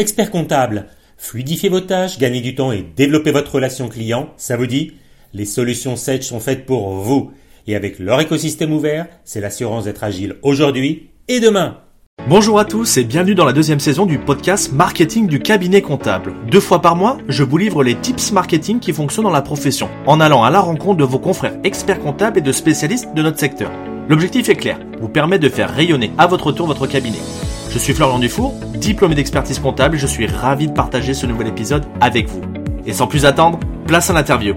[0.00, 0.86] Expert comptable,
[1.16, 4.92] fluidifiez vos tâches, gagnez du temps et développez votre relation client, ça vous dit?
[5.34, 7.32] Les solutions Sage sont faites pour vous.
[7.66, 11.78] Et avec leur écosystème ouvert, c'est l'assurance d'être agile aujourd'hui et demain.
[12.28, 16.32] Bonjour à tous et bienvenue dans la deuxième saison du podcast Marketing du cabinet comptable.
[16.48, 19.90] Deux fois par mois, je vous livre les tips marketing qui fonctionnent dans la profession,
[20.06, 23.40] en allant à la rencontre de vos confrères experts comptables et de spécialistes de notre
[23.40, 23.72] secteur.
[24.08, 27.18] L'objectif est clair, vous permettre de faire rayonner à votre tour votre cabinet.
[27.70, 31.48] Je suis Florian Dufour, diplômé d'expertise comptable et je suis ravi de partager ce nouvel
[31.48, 32.40] épisode avec vous.
[32.86, 34.54] Et sans plus attendre, place à l'interview.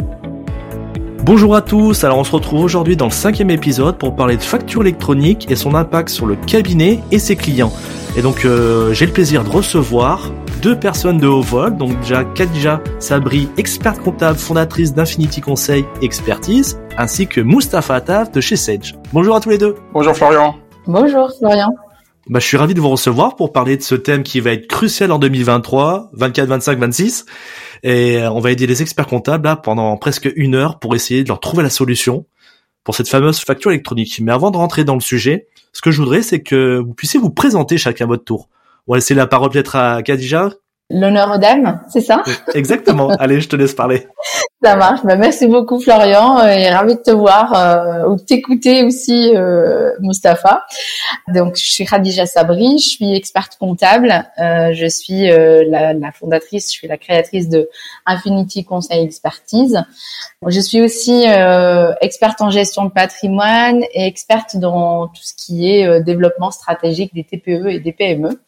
[1.24, 4.42] Bonjour à tous, alors on se retrouve aujourd'hui dans le cinquième épisode pour parler de
[4.42, 7.72] facture électronique et son impact sur le cabinet et ses clients.
[8.16, 12.24] Et donc euh, j'ai le plaisir de recevoir deux personnes de haut vol, donc déjà
[12.24, 18.96] Khadija Sabri, experte comptable, fondatrice d'Infinity Conseil Expertise, ainsi que Mustapha Attaf de chez Sage.
[19.12, 19.76] Bonjour à tous les deux.
[19.94, 20.56] Bonjour Florian.
[20.88, 21.70] Bonjour Florian.
[22.28, 24.68] Bah, je suis ravi de vous recevoir pour parler de ce thème qui va être
[24.68, 27.26] crucial en 2023, 24, 25, 26.
[27.84, 31.30] Et euh, on va aider les experts comptables pendant presque une heure pour essayer de
[31.30, 32.26] leur trouver la solution
[32.84, 34.20] pour cette fameuse facture électronique.
[34.22, 37.20] Mais avant de rentrer dans le sujet, ce que je voudrais, c'est que vous puissiez
[37.20, 38.50] vous présenter chacun votre tour.
[38.88, 40.52] On va laisser la parole peut-être à Khadija,
[40.94, 42.24] L'honneur aux dames, c'est ça?
[42.54, 43.10] Exactement.
[43.10, 44.08] Allez, je te laisse parler.
[44.64, 45.00] Ça marche.
[45.04, 49.32] Bah, merci beaucoup Florian euh, et ravi de te voir euh, ou de t'écouter aussi
[49.36, 50.66] euh, Mustapha.
[51.34, 56.68] Donc je suis Khadija Sabri, je suis experte comptable, euh, je suis la, la, fondatrice,
[56.68, 57.70] je suis la créatrice de
[58.06, 59.84] Infinity Conseil Expertise.
[60.46, 61.26] Je suis aussi
[62.02, 67.24] experte en gestion de patrimoine et experte dans tout ce qui est développement stratégique des
[67.24, 68.40] TPE et des PME.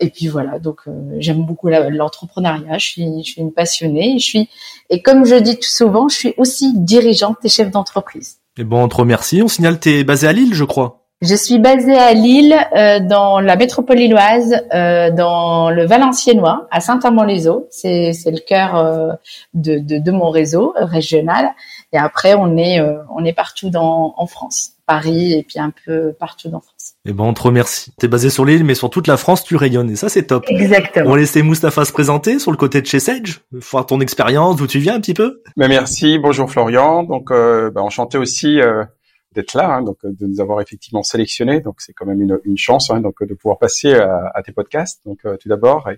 [0.00, 2.78] Et puis voilà, donc euh, j'aime beaucoup l'entrepreneuriat.
[2.78, 4.18] Je suis, je suis une passionnée.
[4.18, 4.48] Je suis
[4.90, 8.38] et comme je dis tout souvent, je suis aussi dirigeante et chef d'entreprise.
[8.56, 9.42] Et bon, on te remercie.
[9.42, 11.03] On signale que tu es basée à Lille, je crois.
[11.22, 16.80] Je suis basée à Lille, euh, dans la métropole lilloise, euh, dans le Valenciennois, à
[16.80, 17.66] Saint-Amand-les-Eaux.
[17.70, 19.12] C'est c'est le cœur euh,
[19.54, 21.50] de, de, de mon réseau régional.
[21.92, 22.80] Et après, on est
[23.14, 26.94] on est partout dans en France, Paris et puis un peu partout dans France.
[27.06, 27.92] Eh ben, on te remercie.
[27.98, 29.90] T'es basé sur l'île, mais sur toute la France, tu rayonnes.
[29.90, 30.44] Et ça, c'est top.
[30.48, 31.06] Exactement.
[31.06, 34.56] On va laisser Mustapha se présenter sur le côté de chez Sage, voir ton expérience,
[34.56, 35.42] d'où tu viens un petit peu.
[35.56, 36.18] Ben, merci.
[36.18, 37.02] Bonjour Florian.
[37.04, 38.84] Donc, euh, ben, enchanté aussi euh,
[39.34, 41.60] d'être là, hein, donc de nous avoir effectivement sélectionnés.
[41.60, 44.52] Donc, c'est quand même une, une chance, hein, donc de pouvoir passer à, à tes
[44.52, 45.02] podcasts.
[45.04, 45.90] Donc, euh, tout d'abord,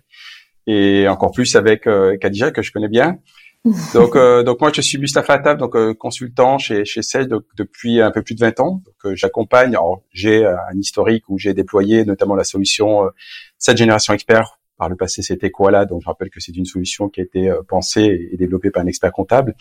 [0.66, 3.18] et, et, encore plus avec euh, Kadija que je connais bien
[3.94, 7.26] donc, euh, donc moi je suis Mustapha Attab, donc euh, consultant chez chez Sage
[7.56, 8.82] depuis un peu plus de 20 ans.
[8.84, 9.76] Donc euh, j'accompagne.
[10.12, 13.10] J'ai un historique où j'ai déployé notamment la solution
[13.58, 14.60] cette génération expert.
[14.78, 17.50] Par le passé, c'était Koala, donc je rappelle que c'est une solution qui a été
[17.66, 19.56] pensée et développée par un expert comptable.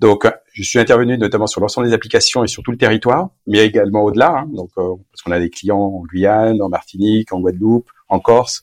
[0.00, 3.58] Donc, je suis intervenu notamment sur l'ensemble des applications et sur tout le territoire, mais
[3.58, 4.38] également au-delà.
[4.38, 8.62] Hein, donc, parce qu'on a des clients en Guyane, en Martinique, en Guadeloupe, en Corse,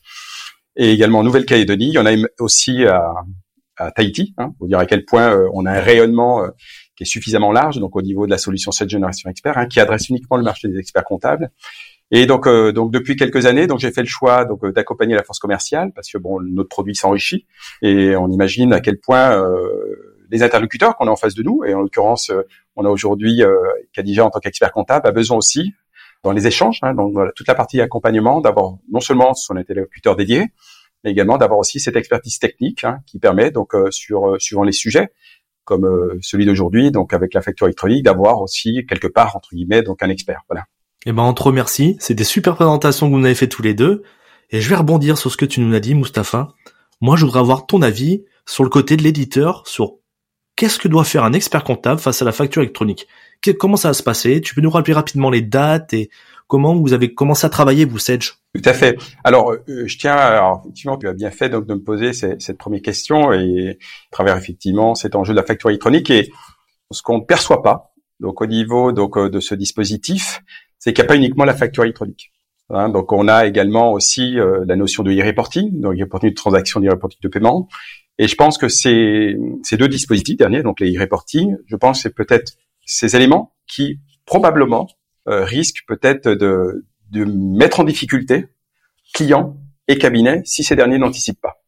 [0.76, 1.88] et également en Nouvelle-Calédonie.
[1.88, 3.12] Il y en a aussi à,
[3.76, 6.48] à Tahiti, hein, pour dire à quel point euh, on a un rayonnement euh,
[6.96, 9.80] qui est suffisamment large, donc au niveau de la solution cette génération expert, hein, qui
[9.80, 11.50] adresse uniquement le marché des experts comptables.
[12.10, 15.24] Et donc, euh, donc depuis quelques années, donc j'ai fait le choix donc d'accompagner la
[15.24, 17.46] force commerciale parce que bon, notre produit s'enrichit
[17.82, 19.44] et on imagine à quel point
[20.30, 22.30] les interlocuteurs qu'on a en face de nous, et en l'occurrence,
[22.76, 23.56] on a aujourd'hui euh,
[23.92, 25.72] Kadija en tant qu'expert comptable, a besoin aussi
[26.22, 30.16] dans les échanges, hein, donc voilà, toute la partie accompagnement, d'avoir non seulement son interlocuteur
[30.16, 30.46] dédié,
[31.04, 34.64] mais également d'avoir aussi cette expertise technique hein, qui permet donc euh, sur euh, suivant
[34.64, 35.10] les sujets
[35.66, 39.82] comme euh, celui d'aujourd'hui, donc avec la facture électronique, d'avoir aussi quelque part entre guillemets
[39.82, 40.42] donc un expert.
[40.48, 40.64] Voilà.
[41.04, 41.96] Eh ben, on te remercie.
[42.00, 44.02] C'est des super présentations que vous avez fait tous les deux.
[44.50, 46.54] Et je vais rebondir sur ce que tu nous as dit, Mustapha.
[47.00, 49.96] Moi, je voudrais avoir ton avis sur le côté de l'éditeur, sur
[50.56, 53.06] qu'est-ce que doit faire un expert comptable face à la facture électronique?
[53.58, 54.40] comment ça va se passer?
[54.40, 56.10] Tu peux nous rappeler rapidement les dates et
[56.48, 58.34] comment vous avez commencé à travailler, vous, Sedge?
[58.54, 58.98] Tout à fait.
[59.24, 62.58] Alors, euh, je tiens, alors, effectivement, tu as bien fait donc de me poser cette,
[62.58, 66.30] première question et à travers effectivement cet enjeu de la facture électronique et
[66.90, 70.42] ce qu'on ne perçoit pas, donc au niveau donc euh, de ce dispositif,
[70.78, 72.32] c'est qu'il n'y a pas uniquement la facture électronique.
[72.70, 76.80] Hein, donc, on a également aussi euh, la notion de e-reporting, donc e-reporting de transaction,
[76.80, 77.68] e-reporting de paiement.
[78.18, 79.36] Et je pense que ces,
[79.72, 82.52] deux dispositifs derniers, donc les e-reporting, je pense que c'est peut-être
[82.84, 84.88] ces éléments qui probablement
[85.26, 88.46] risquent peut-être de de mettre en difficulté
[89.14, 89.56] clients
[89.88, 91.62] et cabinets si ces derniers n'anticipent pas.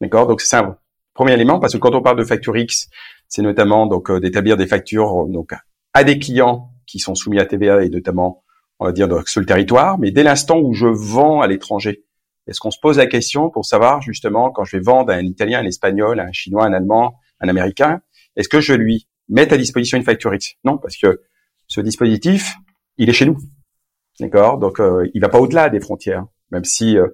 [0.00, 0.26] D'accord?
[0.26, 0.76] Donc c'est un
[1.14, 2.88] premier élément parce que quand on parle de facture X,
[3.28, 5.52] c'est notamment donc euh, d'établir des factures donc
[5.94, 8.42] à des clients qui sont soumis à TVA et notamment
[8.78, 12.04] on va dire sur le territoire, mais dès l'instant où je vends à l'étranger,
[12.46, 15.24] est-ce qu'on se pose la question pour savoir justement quand je vais vendre à un
[15.24, 18.00] Italien, un Espagnol, un Chinois, un Allemand, un Américain,
[18.36, 20.54] est-ce que je lui mets à disposition une facture X?
[20.64, 21.20] Non, parce que
[21.66, 22.54] ce dispositif,
[22.98, 23.38] il est chez nous.
[24.20, 24.58] D'accord?
[24.58, 27.08] Donc, euh, il va pas au-delà des frontières, même si euh,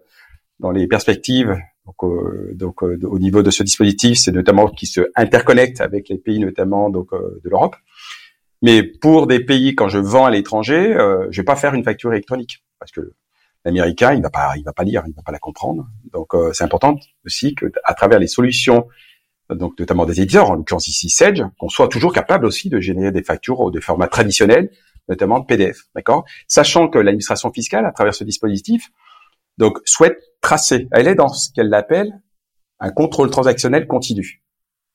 [0.59, 5.81] dans les perspectives Donc, donc au niveau de ce dispositif, c'est notamment qui se interconnecte
[5.81, 7.77] avec les pays notamment donc de l'Europe.
[8.63, 11.85] Mais pour des pays, quand je vends à l'étranger, euh, je vais pas faire une
[11.85, 13.13] facture électronique parce que
[13.65, 15.89] l'américain, il va pas, il va pas lire, il va pas la comprendre.
[16.13, 18.87] Donc, euh, c'est important aussi que, à travers les solutions,
[19.51, 23.13] donc notamment des éditeurs, en l'occurrence ici Sage, qu'on soit toujours capable aussi de générer
[23.13, 24.71] des factures de format traditionnel,
[25.09, 26.25] notamment de PDF, d'accord?
[26.47, 28.91] Sachant que l'administration fiscale, à travers ce dispositif,
[29.57, 30.89] donc souhaite tracer.
[30.93, 32.13] Elle est dans ce qu'elle appelle
[32.79, 34.43] un contrôle transactionnel continu.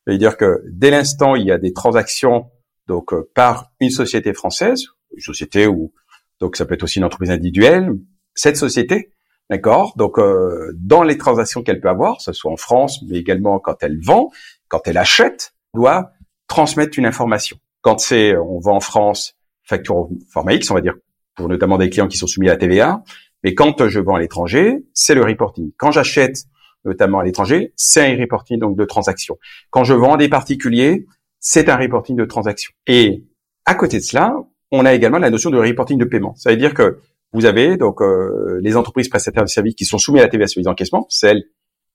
[0.06, 2.50] C'est-à-dire que dès l'instant il y a des transactions
[2.88, 5.94] donc euh, par une société française, une société où
[6.39, 7.94] donc ça peut être aussi une entreprise individuelle,
[8.35, 9.12] cette société,
[9.50, 13.59] d'accord, donc euh, dans les transactions qu'elle peut avoir, ce soit en France, mais également
[13.59, 14.31] quand elle vend,
[14.68, 16.12] quand elle achète, doit
[16.47, 17.57] transmettre une information.
[17.81, 20.95] Quand c'est on vend en France, facture au format X, on va dire
[21.35, 23.03] pour notamment des clients qui sont soumis à la TVA,
[23.44, 25.71] mais quand je vends à l'étranger, c'est le reporting.
[25.77, 26.45] Quand j'achète
[26.85, 29.38] notamment à l'étranger, c'est un reporting donc de transaction.
[29.69, 31.06] Quand je vends à des particuliers,
[31.39, 32.71] c'est un reporting de transaction.
[32.88, 33.25] Et
[33.65, 34.35] à côté de cela,
[34.71, 36.35] on a également la notion de reporting de paiement.
[36.35, 37.00] Ça veut dire que
[37.33, 40.47] vous avez donc euh, les entreprises prestataires de services qui sont soumises à la TVA
[40.47, 41.44] sur les encaissements, celles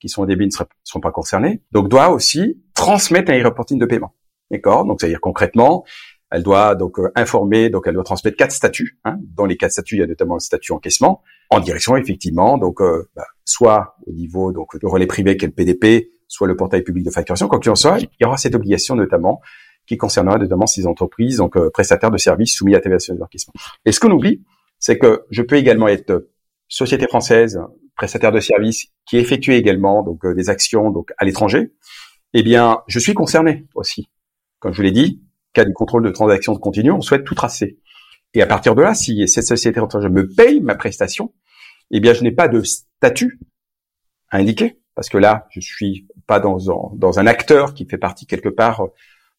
[0.01, 0.51] qui sont au débit ne
[0.85, 4.15] sont pas concernées, donc doit aussi transmettre un reporting de paiement.
[4.51, 4.85] D'accord?
[4.85, 5.85] Donc, c'est-à-dire concrètement,
[6.31, 8.99] elle doit donc euh, informer, donc elle doit transmettre quatre statuts.
[9.05, 9.19] Hein.
[9.35, 12.81] Dans les quatre statuts, il y a notamment le statut encaissement, en direction effectivement, donc
[12.81, 16.83] euh, bah, soit au niveau donc de relais privé qu'est le PDP, soit le portail
[16.83, 17.49] public de facturation.
[17.49, 19.41] Quoi qu'il en soit, il y aura cette obligation notamment
[19.87, 23.15] qui concernera notamment ces entreprises, donc prestataires de services soumis à TVA sur
[23.87, 24.43] Et ce qu'on oublie,
[24.79, 26.29] c'est que je peux également être
[26.69, 27.61] société française,
[27.97, 31.73] prestataire de services, qui effectue également donc euh, des actions donc à l'étranger.
[32.35, 34.09] Eh bien, je suis concerné aussi.
[34.61, 35.23] Comme je vous l'ai dit,
[35.53, 37.79] cas du contrôle de transactions de continu, on souhaite tout tracer.
[38.35, 41.33] Et à partir de là, si cette société étrangère me paye ma prestation,
[41.91, 43.41] eh bien, je n'ai pas de statut
[44.31, 47.99] à indiquer parce que là, je suis pas dans un, dans un acteur qui fait
[47.99, 48.89] partie quelque part, euh,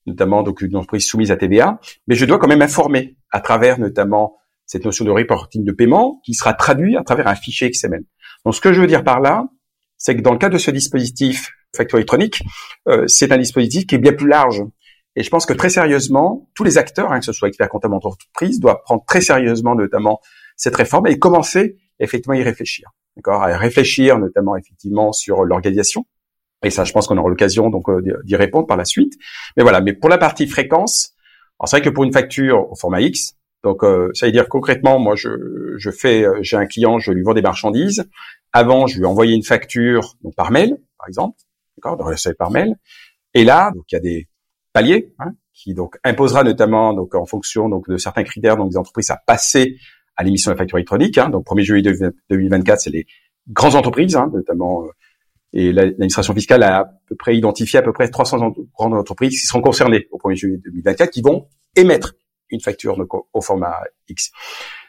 [0.06, 4.38] notamment donc entreprise soumise à TVA, mais je dois quand même informer à travers notamment
[4.70, 8.04] cette notion de reporting de paiement qui sera traduit à travers un fichier XML.
[8.46, 9.48] Donc, ce que je veux dire par là,
[9.98, 12.42] c'est que dans le cas de ce dispositif facture électronique,
[12.88, 14.64] euh, c'est un dispositif qui est bien plus large.
[15.16, 17.96] Et je pense que très sérieusement, tous les acteurs, hein, que ce soit expert comptable
[17.96, 20.22] entreprise, doivent prendre très sérieusement notamment
[20.56, 22.90] cette réforme et commencer effectivement à y réfléchir
[23.20, 26.06] d'accord, à réfléchir notamment effectivement sur l'organisation.
[26.64, 29.14] Et ça, je pense qu'on aura l'occasion donc euh, d'y répondre par la suite.
[29.56, 29.82] Mais voilà.
[29.82, 31.14] Mais pour la partie fréquence,
[31.66, 35.00] c'est vrai que pour une facture au format X, donc euh, ça veut dire concrètement,
[35.00, 35.30] moi je,
[35.78, 38.08] je fais, euh, j'ai un client, je lui vends des marchandises.
[38.54, 41.38] Avant, je lui envoyais une facture donc par mail, par exemple,
[41.78, 42.76] d'accord, donc par mail.
[43.34, 44.28] Et là, donc il y a des
[44.74, 48.78] paliers hein, qui donc imposera notamment donc en fonction donc de certains critères donc des
[48.78, 49.78] entreprises à passer
[50.16, 51.18] à l'émission de la facture électronique.
[51.18, 51.30] Hein.
[51.30, 53.06] Donc 1er juillet 2024, c'est les
[53.50, 54.90] grandes entreprises, hein, notamment, euh,
[55.52, 59.48] et l'administration fiscale a à peu près identifié à peu près 300 grandes entreprises qui
[59.48, 62.16] seront concernées au 1er juillet 2024, qui vont émettre
[62.50, 62.98] une facture
[63.34, 63.76] au, format
[64.08, 64.32] X.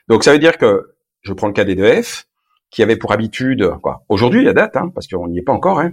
[0.08, 2.26] Donc ça veut dire que je prends le cas des d'EDF,
[2.70, 5.80] qui avait pour habitude, quoi, aujourd'hui à date, hein, parce qu'on n'y est pas encore,
[5.80, 5.92] hein,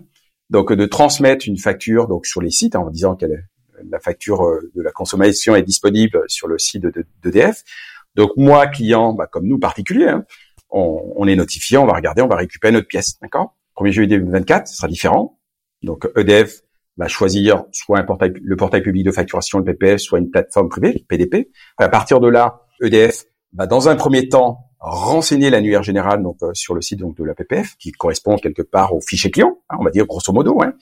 [0.49, 3.25] donc de transmettre une facture donc sur les sites en disant que
[3.89, 6.85] la facture euh, de la consommation est disponible sur le site
[7.23, 7.63] d'EDF.
[8.15, 10.25] Donc moi, client, bah, comme nous, particuliers, hein,
[10.69, 13.55] on, est notifié, on va regarder, on va récupérer notre pièce, d'accord?
[13.77, 15.39] 1er juillet 2024, ce sera différent.
[15.83, 16.61] Donc EDF
[16.97, 20.69] va choisir soit un portail, le portail public de facturation, le PPF, soit une plateforme
[20.69, 21.49] privée, le PDP.
[21.77, 26.51] À partir de là, EDF va dans un premier temps renseigner l'annuaire général donc euh,
[26.53, 29.77] sur le site donc de la PPF qui correspond quelque part au fichier client, hein,
[29.79, 30.61] on va dire grosso modo.
[30.61, 30.73] Hein.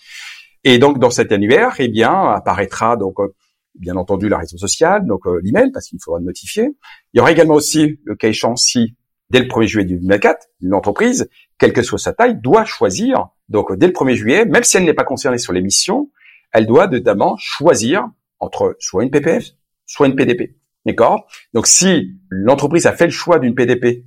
[0.64, 3.34] Et donc dans cet annuaire, eh bien apparaîtra donc euh,
[3.76, 6.70] bien entendu la réseau social, donc euh, l'email, parce qu'il faudra notifier.
[7.14, 8.96] Il y aura également aussi le cas échéant si,
[9.30, 13.88] dès le 1er juillet 2024, l'entreprise, quelle que soit sa taille, doit choisir, donc dès
[13.88, 16.12] le 1er juillet, même si elle n'est pas concernée sur l'émission,
[16.52, 18.08] elle doit notamment choisir
[18.40, 19.52] entre soit une PPF,
[19.86, 20.56] soit une PDP.
[20.86, 21.28] D'accord?
[21.54, 24.06] Donc si l'entreprise a fait le choix d'une PDP,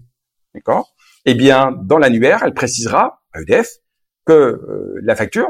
[0.54, 0.94] d'accord?
[1.24, 3.68] Eh bien, dans l'annuaire, elle précisera à EDF
[4.24, 5.48] que euh, la facture,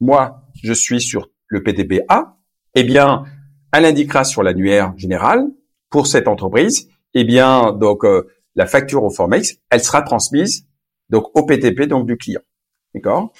[0.00, 2.36] moi, je suis sur le PDP A,
[2.74, 3.24] eh bien,
[3.72, 5.46] elle indiquera sur l'annuaire général
[5.90, 10.66] pour cette entreprise, eh bien donc euh, la facture au Formex, elle sera transmise
[11.10, 12.40] donc au PTP donc du client.
[12.94, 13.32] D'accord?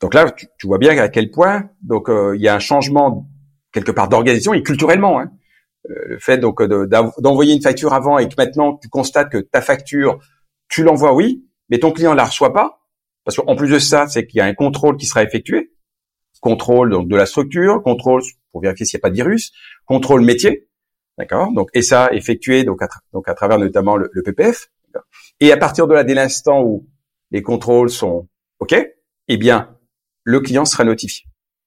[0.00, 3.28] Donc là tu, vois bien à quel point donc euh, il y a un changement
[3.72, 5.30] quelque part d'organisation et culturellement hein.
[5.90, 9.60] Euh, le fait donc d'envoyer une facture avant et que maintenant tu constates que ta
[9.60, 10.18] facture
[10.68, 12.82] tu l'envoies oui, mais ton client la reçoit pas
[13.24, 15.72] parce qu'en plus de ça, c'est qu'il y a un contrôle qui sera effectué
[16.42, 19.52] contrôle donc de la structure, contrôle pour vérifier s'il n'y a pas de virus,
[19.86, 20.68] contrôle métier,
[21.16, 21.52] d'accord?
[21.52, 24.68] Donc et ça effectué donc à, donc à travers notamment le, PPF.
[25.40, 26.86] Et à partir de là, dès l'instant où
[27.30, 28.28] les contrôles sont
[28.62, 28.76] ok,
[29.26, 29.76] eh bien,
[30.22, 31.24] le client sera notifié.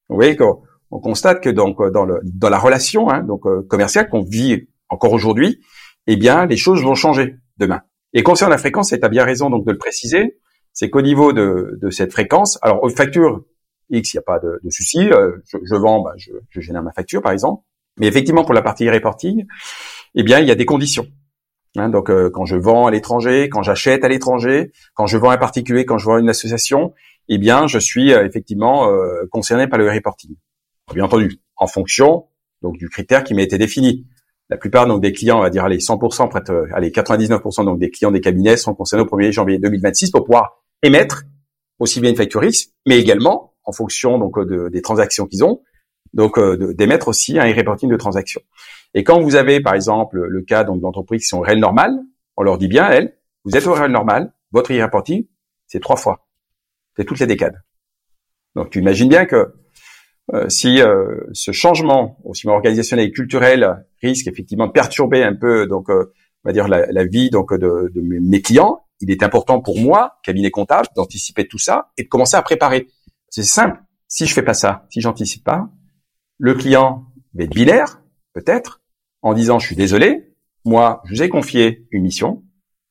[0.08, 0.62] Vous voyez qu'on
[0.92, 4.70] on constate que donc dans, le, dans la relation hein, donc euh, commerciale qu'on vit
[4.88, 5.60] encore aujourd'hui,
[6.08, 7.82] eh bien, les choses vont changer demain.
[8.14, 10.40] Et concernant la fréquence, c'est à bien raison donc de le préciser,
[10.72, 13.44] c'est qu'au niveau de, de, cette fréquence, alors aux factures
[13.90, 16.62] X, il n'y a pas de, de souci, euh, je, je, vends, bah, je, je
[16.62, 17.62] génère ma facture par exemple,
[18.00, 19.46] mais effectivement pour la partie reporting,
[20.14, 21.08] eh bien, il y a des conditions.
[21.78, 25.30] Hein, donc, euh, quand je vends à l'étranger, quand j'achète à l'étranger, quand je vends
[25.30, 26.94] à un particulier, quand je vends une association,
[27.28, 30.36] eh bien, je suis euh, effectivement euh, concerné par le reporting.
[30.94, 32.26] Bien entendu, en fonction
[32.62, 34.06] donc du critère qui m'a été défini.
[34.50, 36.42] La plupart donc des clients, on va dire allez 100%, près
[36.74, 40.64] allez 99% donc des clients des cabinets sont concernés au 1er janvier 2026 pour pouvoir
[40.84, 41.24] émettre
[41.80, 42.42] aussi bien une facture
[42.86, 45.62] mais également en fonction donc de, des transactions qu'ils ont,
[46.14, 46.40] donc
[46.76, 48.42] d'émettre aussi un reporting de transactions.
[48.96, 51.94] Et quand vous avez, par exemple, le cas donc d'entreprises qui sont au réel normal,
[52.38, 55.28] on leur dit bien, elles, vous êtes au réel normal, votre e-reporting,
[55.68, 56.28] c'est trois fois.
[56.96, 57.62] C'est toutes les décades.
[58.56, 59.54] Donc tu imagines bien que
[60.34, 65.68] euh, si euh, ce changement, aussi organisationnel et culturel, risque effectivement de perturber un peu,
[65.68, 69.60] donc euh, on va dire la, vie donc de, de, mes clients, il est important
[69.60, 72.88] pour moi, cabinet comptable, d'anticiper tout ça et de commencer à préparer.
[73.30, 73.80] C'est simple.
[74.08, 75.68] Si je fais pas ça, si j'anticipe pas,
[76.38, 78.02] le client va être binaire,
[78.34, 78.82] peut-être,
[79.26, 80.32] en disant je suis désolé,
[80.66, 82.44] moi je vous ai confié une mission,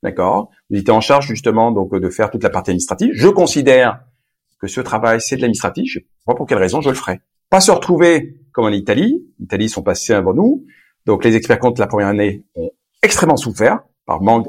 [0.02, 0.50] d'accord?
[0.68, 3.12] Vous étiez en charge justement donc de faire toute la partie administrative.
[3.14, 4.00] Je considère
[4.58, 5.92] que ce travail c'est de l'administratif.
[5.92, 7.20] Je sais pour quelle raison je le ferai.
[7.50, 9.24] Pas se retrouver comme en Italie.
[9.38, 10.66] L'Italie sont passés avant nous,
[11.06, 14.48] donc les experts comptes la première année ont extrêmement souffert par manque.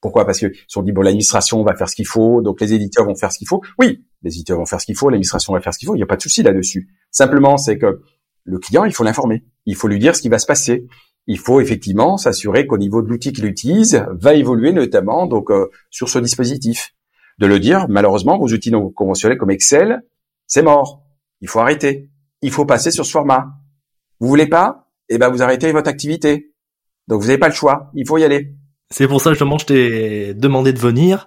[0.00, 0.24] pourquoi?
[0.24, 3.16] Parce qu'ils sont dit bon l'administration va faire ce qu'il faut, donc les éditeurs vont
[3.16, 3.62] faire ce qu'il faut.
[3.80, 5.96] Oui, les éditeurs vont faire ce qu'il faut, l'administration va faire ce qu'il faut.
[5.96, 6.88] Il n'y a pas de souci là-dessus.
[7.10, 8.00] Simplement c'est que
[8.44, 9.44] le client, il faut l'informer.
[9.66, 10.86] Il faut lui dire ce qui va se passer.
[11.26, 15.70] Il faut effectivement s'assurer qu'au niveau de l'outil qu'il utilise, va évoluer notamment donc euh,
[15.90, 16.94] sur ce dispositif.
[17.38, 20.02] De le dire, malheureusement, vos outils non conventionnels comme Excel,
[20.46, 21.02] c'est mort.
[21.40, 22.10] Il faut arrêter.
[22.42, 23.46] Il faut passer sur ce format.
[24.20, 24.90] Vous voulez pas?
[25.08, 26.52] Eh ben, vous arrêtez votre activité.
[27.08, 27.90] Donc, vous n'avez pas le choix.
[27.94, 28.54] Il faut y aller.
[28.90, 31.26] C'est pour ça justement je t'ai demandé de venir,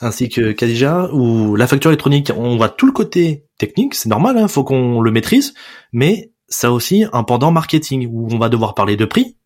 [0.00, 4.36] ainsi que Kadija, où la facture électronique, on voit tout le côté technique, c'est normal,
[4.38, 5.54] il hein, faut qu'on le maîtrise,
[5.92, 9.36] mais ça aussi un pendant marketing où on va devoir parler de prix,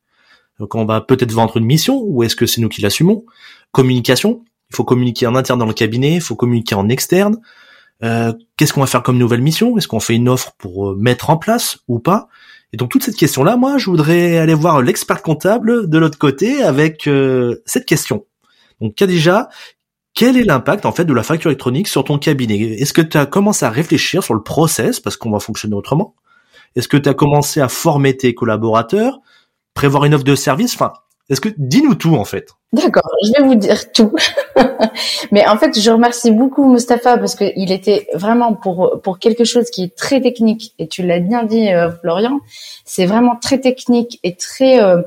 [0.68, 3.24] quand on va peut-être vendre une mission, ou est-ce que c'est nous qui l'assumons?
[3.72, 7.38] Communication, il faut communiquer en interne dans le cabinet, il faut communiquer en externe.
[8.02, 9.76] Euh, Qu'est-ce qu'on va faire comme nouvelle mission?
[9.78, 12.28] Est-ce qu'on fait une offre pour euh, mettre en place ou pas?
[12.72, 16.62] Et donc toute cette question-là, moi, je voudrais aller voir l'expert comptable de l'autre côté
[16.62, 18.24] avec euh, cette question.
[18.80, 19.48] Donc déjà,
[20.14, 22.58] quel est l'impact en fait de la facture électronique sur ton cabinet?
[22.58, 26.14] Est-ce que tu as commencé à réfléchir sur le process parce qu'on va fonctionner autrement?
[26.76, 29.20] Est-ce que tu as commencé à former tes collaborateurs,
[29.74, 30.74] prévoir une offre de service?
[30.74, 30.92] Enfin,
[31.28, 34.12] est-ce que dis-nous tout en fait D'accord, je vais vous dire tout.
[35.30, 39.68] Mais en fait, je remercie beaucoup Mustapha parce qu'il était vraiment pour pour quelque chose
[39.70, 42.40] qui est très technique et tu l'as bien dit euh, Florian,
[42.86, 45.02] c'est vraiment très technique et très euh,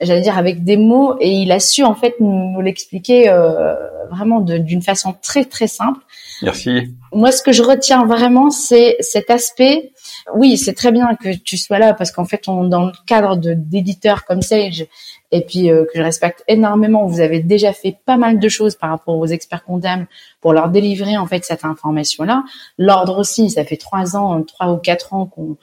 [0.00, 3.74] j'allais dire avec des mots et il a su en fait nous, l'expliquer euh,
[4.10, 6.00] vraiment d'une façon très très simple.
[6.42, 6.94] Merci.
[7.12, 9.92] Moi, ce que je retiens vraiment, c'est cet aspect
[10.34, 13.36] oui, c'est très bien que tu sois là parce qu'en fait, on, dans le cadre
[13.36, 14.86] de d'éditeurs comme Sage
[15.32, 18.74] et puis euh, que je respecte énormément, vous avez déjà fait pas mal de choses
[18.74, 20.06] par rapport aux experts comptables
[20.40, 22.44] pour leur délivrer en fait cette information-là.
[22.78, 25.56] L'ordre aussi, ça fait trois ans, trois ou quatre ans qu'on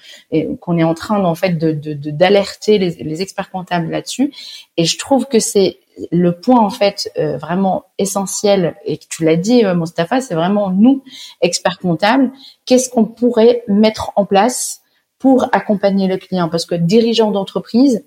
[0.61, 1.71] qu'on est en train en fait de
[2.11, 4.31] d'alerter les, les experts comptables là-dessus.
[4.77, 5.79] Et je trouve que c'est
[6.11, 10.35] le point en fait euh, vraiment essentiel et que tu l'as dit euh, Mostafa, c'est
[10.35, 11.03] vraiment nous
[11.41, 12.31] experts comptables,
[12.65, 14.81] qu'est-ce qu'on pourrait mettre en place
[15.19, 16.49] pour accompagner le client?
[16.49, 18.05] Parce que dirigeants d'entreprise,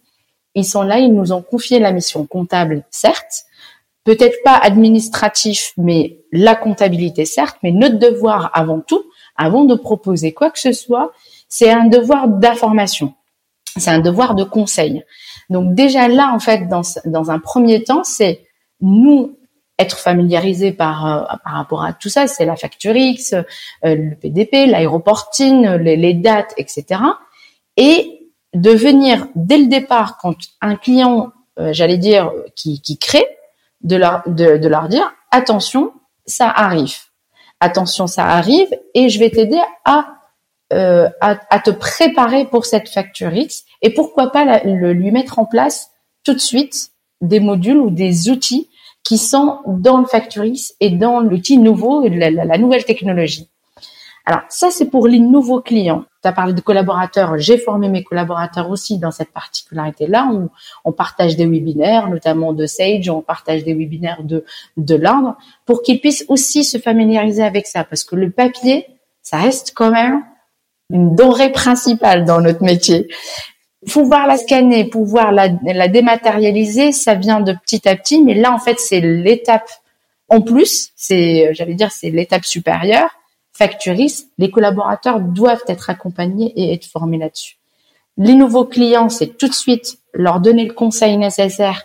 [0.55, 3.45] ils sont là, ils nous ont confié la mission comptable certes,
[4.05, 9.05] peut-être pas administratif mais la comptabilité certes, mais notre devoir avant tout,
[9.37, 11.13] avant de proposer quoi que ce soit,
[11.49, 13.15] c'est un devoir d'information.
[13.77, 15.05] C'est un devoir de conseil.
[15.51, 18.47] Donc déjà là, en fait, dans, un premier temps, c'est
[18.81, 19.37] nous
[19.79, 23.43] être familiarisés par, euh, par rapport à tout ça, c'est la facture X, euh,
[23.83, 27.01] le PDP, l'aéroportine, les, dates, etc.
[27.77, 33.27] Et de venir dès le départ, quand un client, euh, j'allais dire, qui, qui crée,
[33.83, 35.93] de leur, de, de leur dire, attention,
[36.27, 36.97] ça arrive.
[37.61, 40.21] Attention, ça arrive, et je vais t'aider à
[40.73, 45.39] euh, à, à, te préparer pour cette facture X et pourquoi pas le, lui mettre
[45.39, 45.91] en place
[46.25, 48.69] tout de suite des modules ou des outils
[49.03, 53.49] qui sont dans le facture X et dans l'outil nouveau, la, la, nouvelle technologie.
[54.27, 56.05] Alors ça, c'est pour les nouveaux clients.
[56.23, 57.39] Tu as parlé de collaborateurs.
[57.39, 60.29] J'ai formé mes collaborateurs aussi dans cette particularité-là.
[60.31, 60.51] On,
[60.85, 64.45] on, partage des webinaires, notamment de Sage, on partage des webinaires de,
[64.77, 67.85] de l'ordre pour qu'ils puissent aussi se familiariser avec ça.
[67.85, 68.87] Parce que le papier,
[69.23, 70.23] ça reste quand même
[70.91, 73.09] une denrée principale dans notre métier.
[73.91, 78.53] Pouvoir la scanner, pouvoir la, la dématérialiser, ça vient de petit à petit, mais là,
[78.53, 79.71] en fait, c'est l'étape
[80.31, 83.11] en plus, c'est, j'allais dire, c'est l'étape supérieure
[83.53, 87.59] facturiste, les collaborateurs doivent être accompagnés et être formés là-dessus.
[88.17, 91.83] Les nouveaux clients, c'est tout de suite leur donner le conseil nécessaire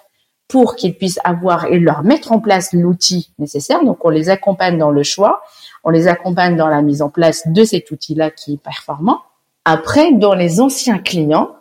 [0.48, 3.84] pour qu'ils puissent avoir et leur mettre en place l'outil nécessaire.
[3.84, 5.42] Donc, on les accompagne dans le choix,
[5.84, 9.22] on les accompagne dans la mise en place de cet outil-là qui est performant.
[9.66, 11.56] Après, dans les anciens clients,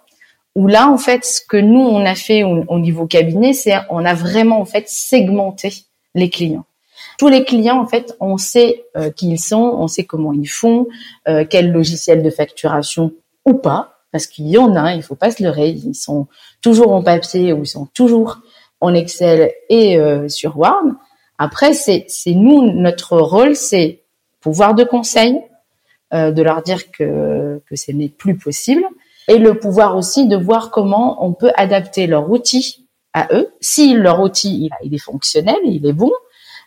[0.55, 3.75] où là, en fait, ce que nous, on a fait au, au niveau cabinet, c'est
[3.91, 5.73] on a vraiment, en fait, segmenté
[6.15, 6.65] les clients.
[7.19, 10.49] Tous les clients, en fait, on sait euh, qui ils sont, on sait comment ils
[10.49, 10.87] font,
[11.29, 13.13] euh, quel logiciel de facturation
[13.45, 16.29] ou pas, parce qu'il y en a, il faut pas se leurrer, ils sont
[16.61, 18.39] toujours en papier ou ils sont toujours
[18.81, 20.93] en Excel et euh, sur Word.
[21.39, 24.03] Après, c'est c'est nous notre rôle, c'est
[24.41, 25.41] pouvoir de conseil,
[26.13, 28.85] euh, de leur dire que que ce n'est plus possible,
[29.29, 33.53] et le pouvoir aussi de voir comment on peut adapter leur outil à eux.
[33.61, 36.13] Si leur outil il est fonctionnel, il est bon,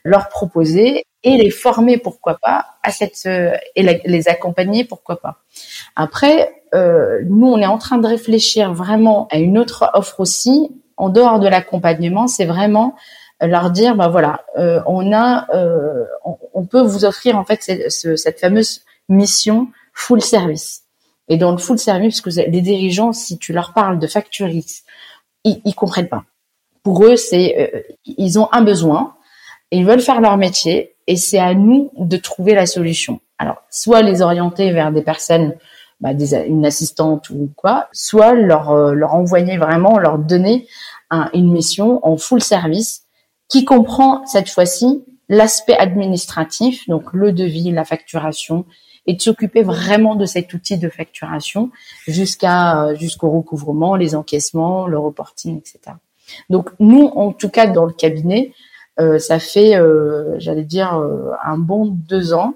[0.03, 5.43] leur proposer et les former pourquoi pas à cette euh, et les accompagner pourquoi pas.
[5.95, 10.69] Après, euh, nous on est en train de réfléchir vraiment à une autre offre aussi
[10.97, 12.95] en dehors de l'accompagnement, c'est vraiment
[13.43, 16.05] euh, leur dire bah voilà, euh, on a euh,
[16.53, 20.83] on, peut vous offrir en fait cette, cette fameuse mission full service.
[21.29, 24.83] Et dans le full service, parce que les dirigeants, si tu leur parles de facturix,
[25.43, 26.23] ils, ils comprennent pas.
[26.83, 29.15] Pour eux, c'est ils ont un besoin,
[29.71, 33.19] ils veulent faire leur métier et c'est à nous de trouver la solution.
[33.37, 35.53] Alors, soit les orienter vers des personnes,
[35.99, 36.11] bah,
[36.47, 40.67] une assistante ou quoi, soit leur, euh, envoyer vraiment, leur donner
[41.09, 43.03] un, une mission en full service
[43.49, 48.65] qui comprend cette fois-ci l'aspect administratif, donc le devis, la facturation,
[49.07, 51.71] et de s'occuper vraiment de cet outil de facturation
[52.05, 55.95] jusqu'à euh, jusqu'au recouvrement, les encaissements, le reporting, etc.
[56.49, 58.53] Donc nous, en tout cas dans le cabinet,
[58.99, 61.01] euh, ça fait, euh, j'allais dire,
[61.43, 62.55] un bon deux ans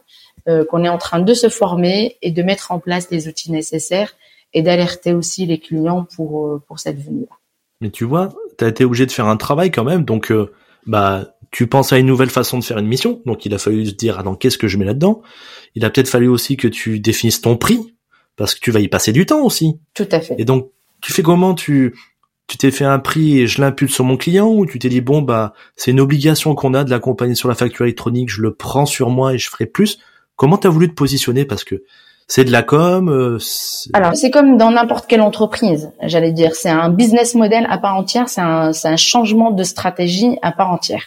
[0.70, 4.16] qu'on est en train de se former et de mettre en place les outils nécessaires
[4.54, 7.36] et d'alerter aussi les clients pour pour cette venue-là.
[7.80, 10.34] Mais tu vois, tu as été obligé de faire un travail quand même, donc
[10.88, 13.86] bah tu penses à une nouvelle façon de faire une mission, donc il a fallu
[13.86, 15.22] se dire ah non qu'est-ce que je mets là-dedans?
[15.76, 17.94] Il a peut-être fallu aussi que tu définisses ton prix
[18.38, 19.80] parce que tu vas y passer du temps aussi.
[19.94, 20.36] Tout à fait.
[20.38, 21.54] Et donc tu fais comment?
[21.54, 21.94] Tu
[22.48, 25.02] tu t'es fait un prix et je l'impute sur mon client ou tu t'es dit
[25.02, 28.54] bon bah c'est une obligation qu'on a de l'accompagner sur la facture électronique, je le
[28.54, 30.00] prends sur moi et je ferai plus.
[30.36, 31.46] Comment t'as voulu te positionner?
[31.46, 31.84] Parce que
[32.28, 33.38] c'est de la com euh,
[33.94, 37.98] Alors c'est comme dans n'importe quelle entreprise, j'allais dire, c'est un business model à part
[37.98, 41.04] entière, c'est un, un changement de stratégie à part entière.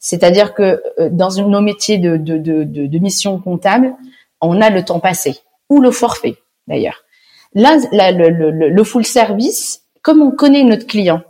[0.00, 3.94] C'est-à-dire que euh, dans nos métiers de, mission comptable,
[4.40, 6.36] on a le temps passé ou le forfait
[6.66, 7.04] d'ailleurs.
[7.52, 7.76] Là,
[8.12, 11.20] le, full service, comme on connaît notre client,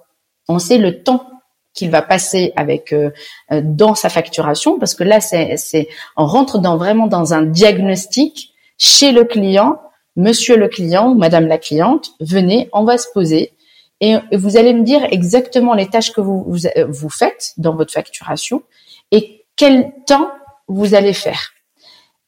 [0.48, 1.26] on sait le temps
[1.74, 3.10] qu'il va passer avec euh,
[3.52, 7.42] euh, dans sa facturation parce que là c'est c'est on rentre dans vraiment dans un
[7.42, 9.80] diagnostic chez le client
[10.16, 13.52] monsieur le client ou madame la cliente venez on va se poser
[14.00, 17.74] et, vous allez me dire exactement les tâches que vous, vous, euh, vous faites dans
[17.74, 18.62] votre facturation
[19.10, 20.30] et quel temps
[20.68, 21.52] vous allez faire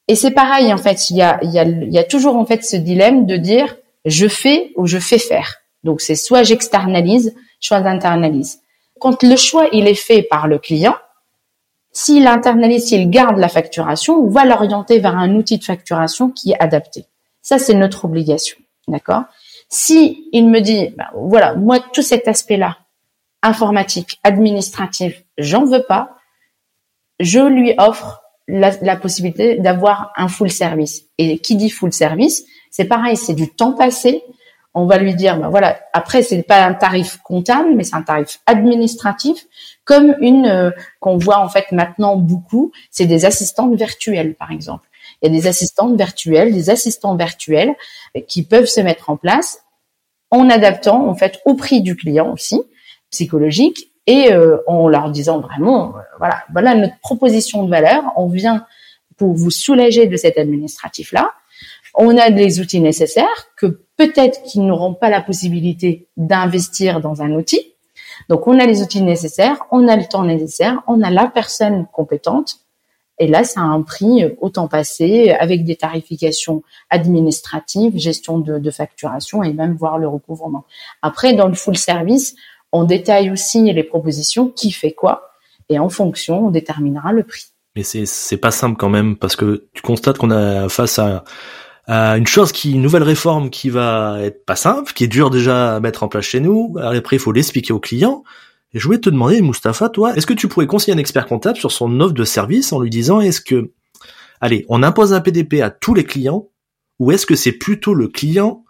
[0.07, 2.35] et c'est pareil en fait il y a il y a il y a toujours
[2.35, 6.43] en fait ce dilemme de dire je fais ou je fais faire donc c'est soit
[6.43, 8.61] j'externalise, soit j'internalise.
[8.99, 10.95] Quand le choix il est fait par le client,
[11.91, 16.51] s'il internalise, s'il garde la facturation, on va l'orienter vers un outil de facturation qui
[16.51, 17.05] est adapté.
[17.41, 18.57] Ça c'est notre obligation,
[18.87, 19.23] d'accord?
[19.73, 22.77] Si il me dit, ben, voilà, moi tout cet aspect-là,
[23.41, 26.15] informatique, administratif, j'en veux pas,
[27.19, 31.05] je lui offre la, la possibilité d'avoir un full service.
[31.17, 34.23] Et qui dit full service, c'est pareil, c'est du temps passé,
[34.75, 38.03] on va lui dire, ben voilà, après c'est pas un tarif comptable, mais c'est un
[38.03, 39.47] tarif administratif,
[39.85, 44.87] comme une euh, qu'on voit en fait maintenant beaucoup, c'est des assistantes virtuelles par exemple.
[45.21, 47.73] Il y a des assistantes virtuelles, des assistants virtuels
[48.15, 49.62] euh, qui peuvent se mettre en place
[50.33, 52.61] en adaptant en fait au prix du client aussi
[53.09, 58.65] psychologique et euh, en leur disant vraiment, voilà, voilà notre proposition de valeur, on vient
[59.15, 61.31] pour vous soulager de cet administratif là
[61.93, 67.31] on a des outils nécessaires que peut-être qu'ils n'auront pas la possibilité d'investir dans un
[67.33, 67.73] outil.
[68.29, 71.85] Donc, on a les outils nécessaires, on a le temps nécessaire, on a la personne
[71.91, 72.59] compétente
[73.23, 78.69] Et là, ça a un prix au temps passé, avec des tarifications administratives, gestion de,
[78.69, 80.65] facturation et même voir le recouvrement.
[81.01, 82.35] Après, dans le full service,
[82.73, 85.29] on détaille aussi les propositions, qui fait quoi,
[85.69, 87.45] et en fonction, on déterminera le prix.
[87.77, 91.23] Mais c'est c'est pas simple quand même parce que tu constates qu'on a face à,
[91.87, 95.29] à une chose qui une nouvelle réforme qui va être pas simple, qui est dure
[95.29, 96.75] déjà à mettre en place chez nous.
[96.77, 98.25] Après, il faut l'expliquer aux clients.
[98.73, 101.57] Et je voulais te demander, Mustapha, toi, est-ce que tu pourrais conseiller un expert comptable
[101.57, 103.71] sur son offre de service en lui disant est-ce que,
[104.41, 106.49] allez, on impose un PDP à tous les clients
[106.99, 108.65] ou est-ce que c'est plutôt le client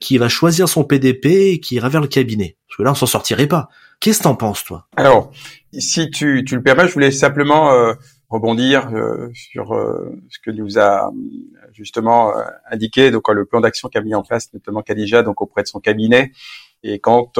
[0.00, 2.56] qui va choisir son PDP et qui ira vers le cabinet?
[2.66, 3.68] Parce que là, on s'en sortirait pas.
[4.00, 4.88] Qu'est-ce que t'en penses, toi?
[4.96, 5.30] Alors,
[5.72, 7.94] si tu, tu le permets, je voulais simplement euh,
[8.28, 11.12] rebondir euh, sur euh, ce que nous a
[11.72, 12.32] justement
[12.70, 15.80] indiqué donc le plan d'action qu'a mis en place notamment Khadija donc auprès de son
[15.80, 16.32] cabinet.
[16.82, 17.38] Et quand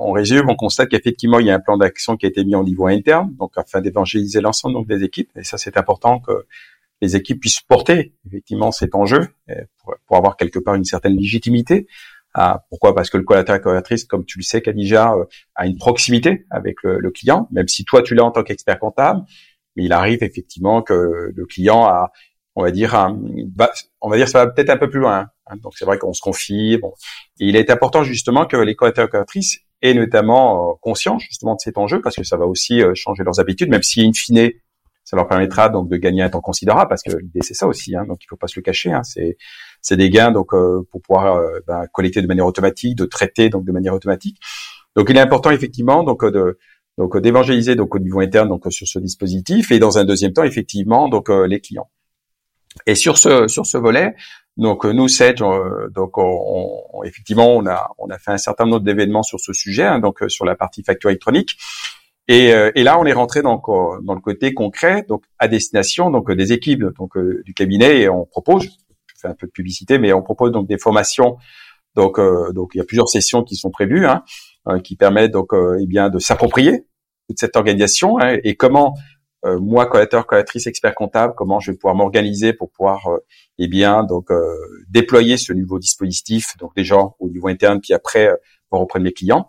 [0.00, 2.54] on résume, on constate qu'effectivement, il y a un plan d'action qui a été mis
[2.54, 5.30] au niveau interne, donc afin d'évangéliser l'ensemble des équipes.
[5.36, 6.46] Et ça, c'est important que
[7.02, 9.28] les équipes puissent porter effectivement cet enjeu
[9.78, 11.86] pour, pour, avoir quelque part une certaine légitimité.
[12.32, 12.94] Ah, pourquoi?
[12.94, 13.60] Parce que le collatéral
[14.08, 15.24] comme tu le sais, Kadija, euh,
[15.56, 19.22] a une proximité avec le, client, même si toi tu l'as en tant qu'expert comptable,
[19.76, 22.12] mais il arrive effectivement que le client a,
[22.54, 22.94] on va dire,
[24.00, 25.28] on va dire ça va peut-être un peu plus loin.
[25.46, 25.56] Hein.
[25.62, 26.78] Donc c'est vrai qu'on se confie.
[27.38, 29.10] Il est important justement que les collatéral
[29.82, 33.24] et notamment euh, conscients justement de cet enjeu parce que ça va aussi euh, changer
[33.24, 34.50] leurs habitudes, même si in fine
[35.04, 37.96] ça leur permettra donc de gagner un temps considérable parce que l'idée c'est ça aussi,
[37.96, 39.36] hein, donc il faut pas se le cacher, hein, c'est
[39.80, 43.64] c'est des gains donc euh, pour pouvoir ben, collecter de manière automatique, de traiter donc
[43.64, 44.38] de manière automatique.
[44.96, 46.58] Donc il est important effectivement donc de
[46.98, 50.44] donc d'évangéliser donc au niveau interne donc sur ce dispositif et dans un deuxième temps
[50.44, 51.90] effectivement donc les clients.
[52.86, 54.14] Et sur ce sur ce volet,
[54.60, 55.42] donc nous Sedge,
[55.94, 59.84] donc on, effectivement on a on a fait un certain nombre d'événements sur ce sujet,
[59.84, 61.56] hein, donc sur la partie facture électronique.
[62.30, 63.60] Et, euh, et, là, on est rentré dans,
[64.02, 68.08] dans le côté concret, donc à destination donc des équipes donc euh, du cabinet, et
[68.08, 71.38] on propose, je fais un peu de publicité, mais on propose donc des formations.
[71.96, 74.22] Donc, euh, donc il y a plusieurs sessions qui sont prévues, hein,
[74.84, 76.84] qui permettent donc eh bien de s'approprier
[77.26, 78.94] toute cette organisation hein, et comment
[79.46, 83.18] euh, moi, collateur, collatrice, expert comptable, comment je vais pouvoir m'organiser pour pouvoir, euh,
[83.58, 84.54] eh bien, donc euh,
[84.88, 88.36] déployer ce nouveau dispositif, donc déjà au niveau interne, puis après euh,
[88.68, 89.48] pour auprès de mes clients.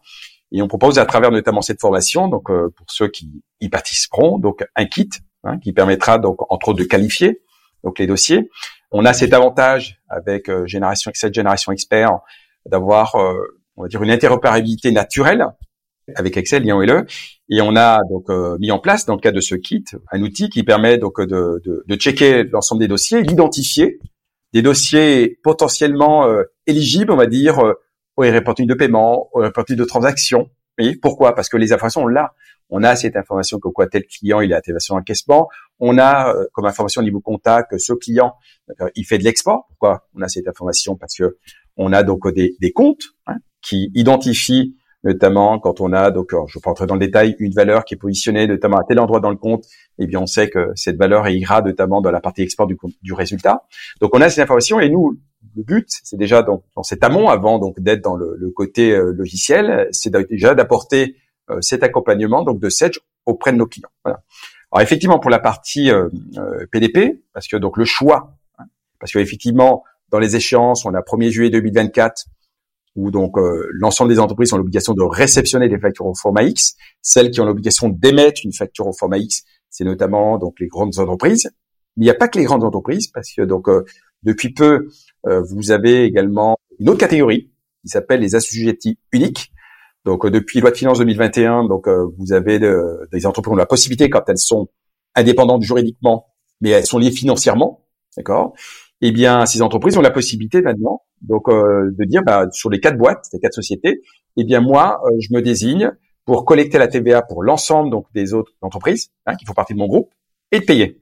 [0.54, 4.66] Et on propose à travers notamment cette formation, donc pour ceux qui y participeront, donc
[4.76, 5.10] un kit
[5.44, 7.42] hein, qui permettra donc entre autres de qualifier
[7.84, 8.50] donc les dossiers.
[8.92, 12.20] On a cet avantage avec Génération Excel, Génération Expert
[12.66, 13.16] d'avoir,
[13.78, 15.46] on va dire, une interopérabilité naturelle
[16.16, 17.06] avec Excel, lien le
[17.52, 20.22] et on a donc euh, mis en place dans le cadre de ce kit un
[20.22, 24.00] outil qui permet donc de, de, de checker l'ensemble des dossiers, d'identifier
[24.54, 27.74] des dossiers potentiellement euh, éligibles, on va dire, euh,
[28.18, 30.50] au de paiement, au reporting de transaction.
[30.78, 31.36] Et pourquoi?
[31.36, 32.34] Parce que les informations, on l'a.
[32.70, 35.50] On a cette information que quoi tel client il est activation encaissement.
[35.80, 38.34] On a comme information au niveau contact que ce client
[38.96, 39.66] il fait de l'export.
[39.70, 40.08] Pourquoi?
[40.16, 41.38] On a cette information parce que
[41.76, 46.38] on a donc des, des comptes hein, qui identifient notamment quand on a, donc je
[46.38, 49.00] ne vais pas rentrer dans le détail, une valeur qui est positionnée notamment à tel
[49.00, 49.66] endroit dans le compte,
[50.00, 53.14] eh bien on sait que cette valeur ira notamment dans la partie export du, du
[53.14, 53.64] résultat.
[54.00, 55.18] Donc on a ces informations et nous,
[55.56, 58.92] le but, c'est déjà donc, dans cet amont, avant donc d'être dans le, le côté
[58.92, 61.16] euh, logiciel, c'est déjà d'apporter
[61.50, 63.90] euh, cet accompagnement donc de Sedge auprès de nos clients.
[64.04, 64.22] Voilà.
[64.72, 65.92] Alors effectivement pour la partie
[66.72, 68.66] PDP, euh, parce que donc le choix, hein,
[69.00, 72.26] parce que effectivement dans les échéances, on a 1er juillet 2024
[72.96, 76.76] où donc euh, l'ensemble des entreprises ont l'obligation de réceptionner des factures au format X.
[77.02, 81.00] Celles qui ont l'obligation d'émettre une facture au format X, c'est notamment donc les grandes
[81.00, 81.50] entreprises.
[81.98, 83.86] Mais il n'y a pas que les grandes entreprises, parce que donc euh,
[84.24, 84.90] depuis peu,
[85.28, 87.52] euh, vous avez également une autre catégorie
[87.84, 89.52] qui s'appelle les assujettis uniques.
[90.06, 94.24] Donc depuis loi de finances 2021, donc vous avez des entreprises ont la possibilité quand
[94.30, 94.68] elles sont
[95.14, 96.26] indépendantes juridiquement,
[96.60, 97.86] mais elles sont liées financièrement,
[98.18, 98.54] d'accord?
[99.02, 102.80] Eh bien, ces entreprises ont la possibilité maintenant donc euh, de dire bah, sur les
[102.80, 104.02] quatre boîtes, les quatre sociétés,
[104.38, 105.92] eh bien moi, euh, je me désigne
[106.26, 109.80] pour collecter la TVA pour l'ensemble donc des autres entreprises hein, qui font partie de
[109.80, 110.12] mon groupe
[110.52, 111.02] et de payer.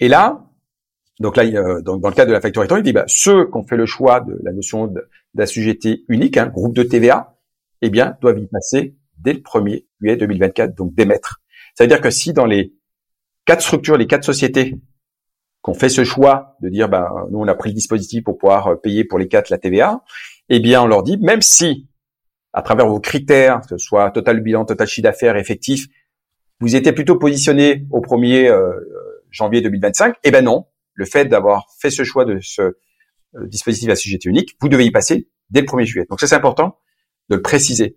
[0.00, 0.44] Et là,
[1.20, 3.64] donc là, euh, dans, le cadre de la facture il dit bah, ceux qui ont
[3.64, 4.92] fait le choix de la notion
[5.34, 7.36] d'assujetti unique, hein, groupe de TVA,
[7.82, 11.40] eh bien doivent y passer dès le 1er juillet 2024, donc d'émettre.
[11.74, 12.74] Ça veut dire que si dans les
[13.44, 14.76] quatre structures, les quatre sociétés
[15.64, 18.66] qu'on fait ce choix de dire, ben, nous, on a pris le dispositif pour pouvoir
[18.66, 20.04] euh, payer pour les quatre la TVA,
[20.50, 21.88] eh bien, on leur dit, même si,
[22.52, 25.86] à travers vos critères, que ce soit total bilan, total chiffre d'affaires, effectif,
[26.60, 28.72] vous étiez plutôt positionné au 1er euh,
[29.30, 32.74] janvier 2025, eh ben non, le fait d'avoir fait ce choix de ce euh,
[33.46, 36.06] dispositif à sujet unique, vous devez y passer dès le 1er juillet.
[36.10, 36.78] Donc ça, c'est important
[37.30, 37.96] de le préciser.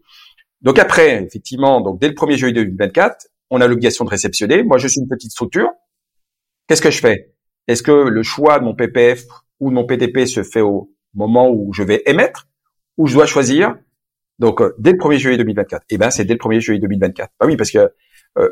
[0.62, 4.64] Donc après, effectivement, donc dès le 1er juillet 2024, on a l'obligation de réceptionner.
[4.64, 5.68] Moi, je suis une petite structure,
[6.70, 7.34] qu'est-ce que je fais?
[7.68, 9.24] Est-ce que le choix de mon PPF
[9.60, 12.48] ou de mon PTP se fait au moment où je vais émettre
[12.98, 13.76] ou je dois choisir
[14.40, 17.32] donc euh, dès le 1er juillet 2024 Eh ben c'est dès le 1er juillet 2024.
[17.40, 17.92] Bah oui parce que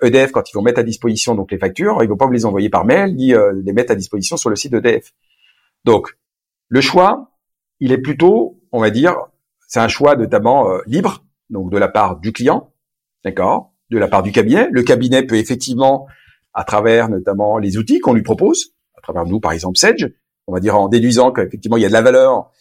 [0.01, 2.25] EDF euh, e quand ils vont mettre à disposition donc les factures, ils vont pas
[2.25, 5.12] vous les envoyer par mail ni euh, les mettre à disposition sur le site d'EDF.
[5.84, 6.17] Donc
[6.69, 7.32] le choix,
[7.80, 9.15] il est plutôt, on va dire,
[9.67, 12.73] c'est un choix notamment libre donc de la part du client,
[13.23, 14.67] d'accord, de la part du cabinet.
[14.71, 16.08] Le cabinet peut effectivement
[16.54, 18.74] à travers notamment les outils qu'on lui propose,
[19.05, 20.07] travers nous par exemple Sedge,
[20.47, 22.51] on va dire en déduisant qu'effectivement il y a de la valeur.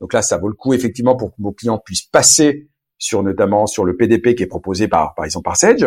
[0.00, 3.66] Donc là, ça vaut le coup effectivement pour que vos clients puissent passer sur notamment
[3.66, 5.86] sur le PDP qui est proposé par par exemple par Sedge.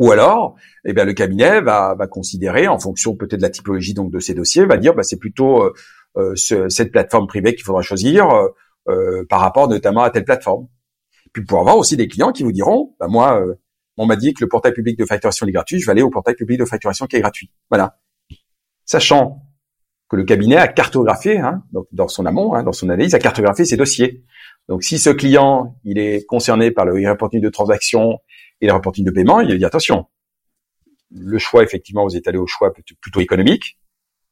[0.00, 3.94] Ou alors, eh bien, le cabinet va, va considérer, en fonction peut-être de la typologie
[3.94, 5.72] donc de ces dossiers, va dire, bah, c'est plutôt euh,
[6.16, 8.48] euh cette plateforme privée qu'il faudra choisir euh,
[8.88, 10.66] euh, par rapport notamment à telle plateforme.
[11.32, 13.40] Puis pour avoir aussi des clients qui vous diront, bah, moi,
[13.96, 16.10] on m'a dit que le portail public de facturation est gratuit, je vais aller au
[16.10, 17.50] portail public de facturation qui est gratuit.
[17.70, 17.96] Voilà.
[18.84, 19.42] Sachant
[20.08, 23.18] que le cabinet a cartographié, hein, donc dans son amont, hein, dans son analyse, a
[23.18, 24.24] cartographié ses dossiers.
[24.68, 28.18] Donc si ce client, il est concerné par le reporting de transaction
[28.60, 30.06] et le reporting de paiement, il dit attention,
[31.10, 33.78] le choix, effectivement, vous êtes allé au choix plutôt économique,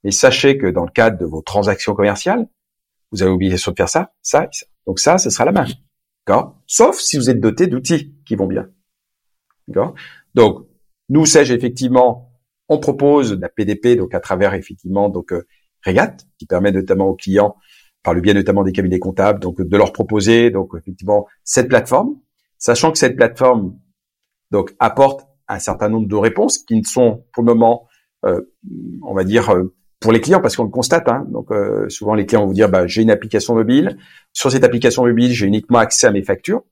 [0.04, 2.46] mais sachez que dans le cadre de vos transactions commerciales,
[3.10, 4.66] vous avez l'obligation de faire ça, ça et ça.
[4.86, 5.66] Donc ça, ce sera la main.
[6.26, 6.56] D'accord?
[6.66, 8.68] Sauf si vous êtes doté d'outils qui vont bien.
[9.68, 9.94] D'accord?
[10.34, 10.66] Donc,
[11.08, 12.31] nous, sais effectivement,
[12.68, 15.46] on propose la PDP, donc à travers, effectivement, donc euh,
[15.84, 17.56] Regat, qui permet notamment aux clients,
[18.02, 22.16] par le biais notamment des cabinets comptables, donc de leur proposer, donc effectivement, cette plateforme,
[22.58, 23.78] sachant que cette plateforme,
[24.50, 27.88] donc, apporte un certain nombre de réponses qui ne sont, pour le moment,
[28.24, 28.40] euh,
[29.02, 31.08] on va dire, euh, pour les clients, parce qu'on le constate.
[31.08, 31.50] Hein, donc,
[31.88, 33.98] souvent, les clients vont vous dire, bah, j'ai une application mobile.
[34.32, 36.64] Sur cette application mobile, j'ai uniquement accès à mes factures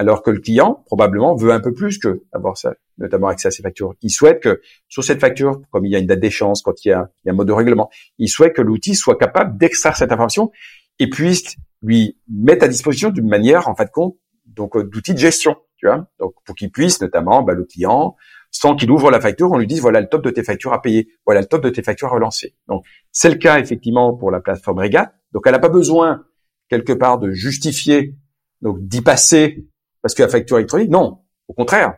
[0.00, 3.50] alors que le client probablement veut un peu plus que avoir ça, notamment accès à
[3.50, 3.92] ses factures.
[4.00, 6.88] Il souhaite que sur cette facture, comme il y a une date d'échéance, quand il
[6.88, 10.52] y, a, un mode de règlement, il souhaite que l'outil soit capable d'extraire cette information
[11.00, 15.12] et puisse lui mettre à disposition d'une manière, en fait, de compte, donc euh, d'outils
[15.12, 18.16] de gestion, tu vois, donc pour qu'il puisse notamment, bah, le client,
[18.50, 20.80] sans qu'il ouvre la facture, on lui dise voilà le top de tes factures à
[20.80, 22.54] payer, voilà le top de tes factures à relancer.
[22.68, 25.12] Donc c'est le cas effectivement pour la plateforme Regat.
[25.32, 26.24] Donc elle n'a pas besoin
[26.70, 28.16] quelque part de justifier,
[28.62, 29.66] donc d'y passer
[30.02, 31.18] parce que la facture électronique, non.
[31.48, 31.94] Au contraire,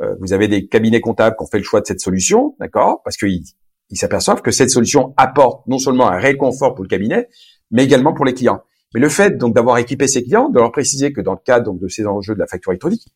[0.00, 3.02] euh, vous avez des cabinets comptables qui ont fait le choix de cette solution, d'accord
[3.04, 3.44] Parce qu'ils
[3.90, 7.28] ils s'aperçoivent que cette solution apporte non seulement un réconfort pour le cabinet,
[7.70, 8.62] mais également pour les clients.
[8.94, 11.66] Mais le fait donc d'avoir équipé ces clients, de leur préciser que dans le cadre
[11.66, 13.08] donc de ces enjeux de la facture électronique,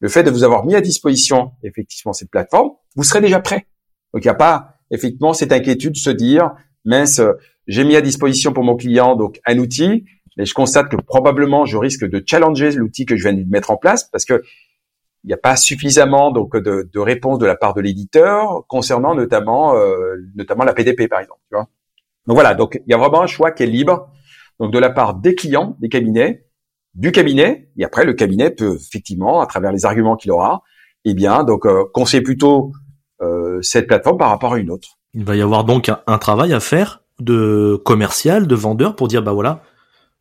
[0.00, 3.66] le fait de vous avoir mis à disposition effectivement cette plateforme, vous serez déjà prêt.
[4.12, 6.52] Donc il n'y a pas effectivement cette inquiétude de se dire
[6.84, 7.20] mince,
[7.66, 10.04] j'ai mis à disposition pour mon client donc un outil,
[10.36, 13.70] mais je constate que probablement je risque de challenger l'outil que je viens de mettre
[13.70, 14.42] en place parce que
[15.24, 19.14] il n'y a pas suffisamment donc de, de réponses de la part de l'éditeur concernant
[19.14, 21.40] notamment euh, notamment la PDP par exemple.
[21.48, 21.68] Tu vois
[22.26, 24.08] donc voilà, donc il y a vraiment un choix qui est libre
[24.60, 26.46] donc de la part des clients, des cabinets,
[26.94, 30.62] du cabinet et après le cabinet peut effectivement à travers les arguments qu'il aura,
[31.04, 32.72] eh bien donc euh, conseiller plutôt
[33.22, 34.98] euh, cette plateforme par rapport à une autre.
[35.14, 39.08] Il va y avoir donc un, un travail à faire de commercial, de vendeur pour
[39.08, 39.62] dire bah voilà,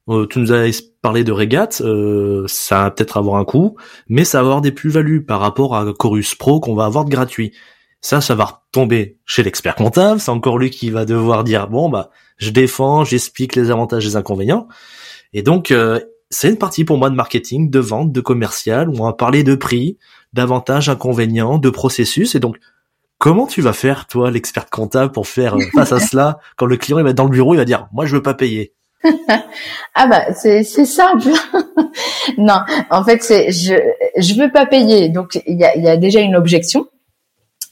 [0.09, 0.69] euh, tu nous as
[1.01, 3.77] parlé de régate, euh, ça va peut-être avoir un coût,
[4.09, 7.09] mais ça va avoir des plus-values par rapport à Chorus Pro qu'on va avoir de
[7.09, 7.53] gratuit.
[8.01, 10.19] Ça, ça va retomber chez l'expert comptable.
[10.19, 14.09] C'est encore lui qui va devoir dire bon bah je défends, j'explique les avantages et
[14.09, 14.67] les inconvénients.
[15.31, 18.95] Et donc euh, c'est une partie pour moi de marketing, de vente, de commercial où
[18.99, 19.97] on va parler de prix,
[20.33, 22.35] d'avantages, inconvénients, de processus.
[22.35, 22.57] Et donc
[23.19, 26.99] comment tu vas faire toi, l'expert comptable, pour faire face à cela quand le client
[26.99, 28.73] il va être dans le bureau, il va dire moi je veux pas payer.
[29.95, 31.29] ah bah c'est c'est simple.
[32.37, 33.75] non, en fait c'est je
[34.17, 35.09] je veux pas payer.
[35.09, 36.87] Donc il y a y a déjà une objection.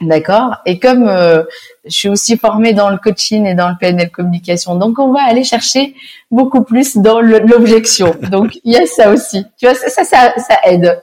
[0.02, 0.56] D'accord?
[0.65, 1.44] Et comme euh,
[1.86, 5.22] je suis aussi formée dans le coaching et dans le PNL communication, donc on va
[5.22, 5.94] aller chercher
[6.32, 8.15] beaucoup plus dans l'objection.
[8.32, 9.46] Donc il y a ça aussi.
[9.60, 11.00] Tu vois, ça, ça, ça, aide.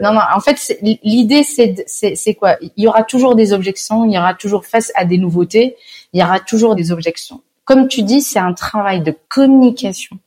[0.00, 0.22] Non, non.
[0.34, 2.56] En fait, l'idée c'est quoi?
[2.62, 4.06] Il y aura toujours des objections.
[4.06, 5.76] Il y aura toujours face à des nouveautés.
[6.14, 10.18] Il y aura toujours des objections comme tu dis, c'est un travail de communication.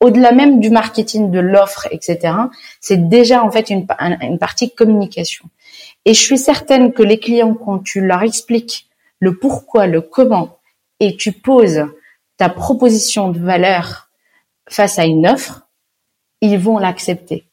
[0.00, 2.34] Au-delà même du marketing, de l'offre, etc.,
[2.82, 3.86] c'est déjà en fait une,
[4.38, 5.48] partie communication.
[6.04, 10.58] Et je suis certaine que les clients, quand tu leur expliques le pourquoi, le comment,
[11.00, 11.86] et tu poses
[12.36, 14.10] ta proposition de valeur
[14.68, 15.66] face à une offre,
[16.42, 17.46] ils vont l'accepter.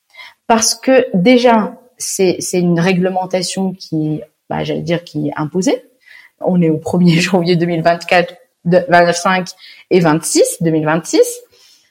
[0.48, 5.82] Parce que déjà, c'est une réglementation qui, bah, j'allais dire, qui est imposée.
[6.42, 9.49] On est au 1er janvier 2024 25
[9.89, 11.19] et 26, 2026.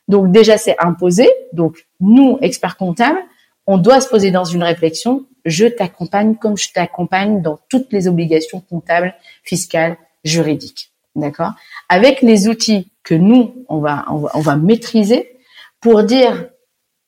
[0.08, 1.28] Donc déjà, c'est imposé.
[1.52, 3.20] Donc nous, experts comptables,
[3.66, 5.26] on doit se poser dans une réflexion.
[5.44, 10.92] Je t'accompagne comme je t'accompagne dans toutes les obligations comptables, fiscales, juridique.
[11.14, 11.52] D'accord?
[11.88, 15.36] Avec les outils que nous, on va, on va, on va maîtriser
[15.80, 16.48] pour dire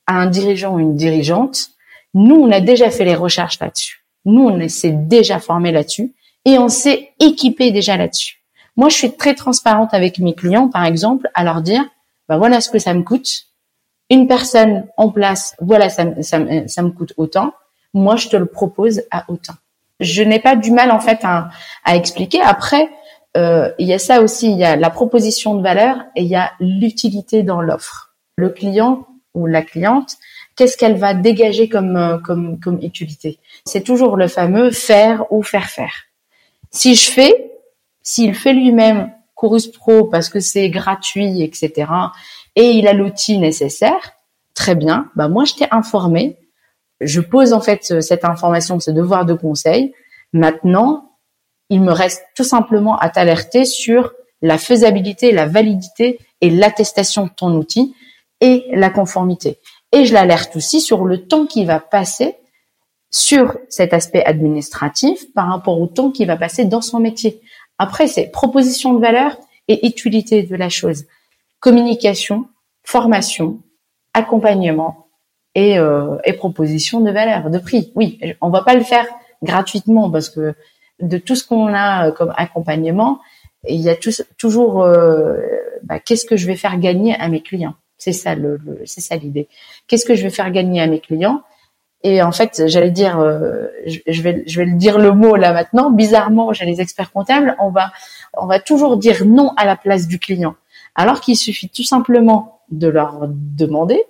[0.05, 1.69] à un dirigeant ou une dirigeante,
[2.13, 4.05] nous, on a déjà fait les recherches là-dessus.
[4.25, 6.13] Nous, on s'est déjà formé là-dessus
[6.45, 8.44] et on s'est équipé déjà là-dessus.
[8.77, 11.83] Moi, je suis très transparente avec mes clients, par exemple, à leur dire,
[12.27, 13.45] ben voilà ce que ça me coûte.
[14.09, 17.53] Une personne en place, voilà, ça, me coûte autant.
[17.93, 19.55] Moi, je te le propose à autant.
[19.99, 21.49] Je n'ai pas du mal, en fait, à,
[21.85, 22.41] à expliquer.
[22.41, 22.89] Après,
[23.37, 26.27] euh, il y a ça aussi, il y a la proposition de valeur et il
[26.27, 28.13] y a l'utilité dans l'offre.
[28.37, 30.17] Le client ou la cliente,
[30.55, 33.39] qu'est-ce qu'elle va dégager comme, euh, comme, comme utilité?
[33.65, 35.93] C'est toujours le fameux faire ou faire faire.
[36.71, 37.51] Si je fais,
[38.05, 41.91] s'il fait lui-même Chorus Pro parce que c'est gratuit, etc.,
[42.55, 44.13] et il a l'outil nécessaire,
[44.53, 46.37] très bien, bah moi je t'ai informé,
[47.01, 49.93] je pose en fait cette information, ce devoir de conseil.
[50.31, 51.17] Maintenant,
[51.69, 57.31] il me reste tout simplement à t'alerter sur la faisabilité, la validité et l'attestation de
[57.35, 57.95] ton outil
[58.39, 59.59] et la conformité.
[59.91, 62.35] Et je l'alerte aussi sur le temps qui va passer
[63.09, 67.41] sur cet aspect administratif par rapport au temps qui va passer dans son métier.
[67.77, 71.05] Après, c'est proposition de valeur et utilité de la chose.
[71.59, 72.45] Communication,
[72.83, 73.59] formation,
[74.13, 75.07] accompagnement
[75.55, 77.91] et, euh, et proposition de valeur, de prix.
[77.95, 79.07] Oui, on va pas le faire
[79.43, 80.53] gratuitement parce que
[81.01, 83.19] de tout ce qu'on a comme accompagnement,
[83.67, 83.95] il y a
[84.37, 85.37] toujours euh,
[85.83, 87.75] bah, qu'est-ce que je vais faire gagner à mes clients?
[87.97, 89.47] C'est ça le, c'est ça l'idée.
[89.87, 91.41] Qu'est-ce que je vais faire gagner à mes clients?
[92.07, 95.53] Et en fait, j'allais dire, euh, je, vais je vais le dire le mot là
[95.53, 95.89] maintenant.
[95.89, 97.91] Bizarrement, j'ai les experts comptables, on va
[98.37, 100.53] on va toujours dire non à la place du client,
[100.93, 104.03] alors qu'il suffit tout simplement de leur demander.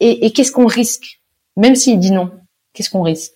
[0.00, 1.20] Et, et qu'est-ce qu'on risque?
[1.56, 2.32] Même s'il dit non,
[2.72, 3.34] qu'est-ce qu'on risque?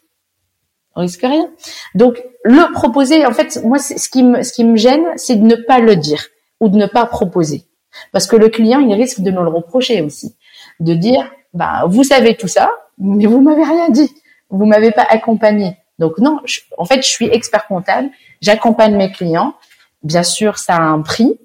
[0.97, 1.49] On risque rien.
[1.95, 5.47] Donc le proposer, en fait, moi, ce qui me, ce qui me gêne, c'est de
[5.47, 6.27] ne pas le dire
[6.59, 7.69] ou de ne pas proposer,
[8.11, 10.35] parce que le client, il risque de nous le reprocher aussi,
[10.81, 14.11] de dire, bah, vous savez tout ça, mais vous m'avez rien dit,
[14.51, 15.77] vous m'avez pas accompagné.
[15.99, 16.41] Donc non,
[16.79, 19.55] en fait, je suis expert comptable, j'accompagne mes clients.
[20.03, 21.39] Bien sûr, ça a un prix,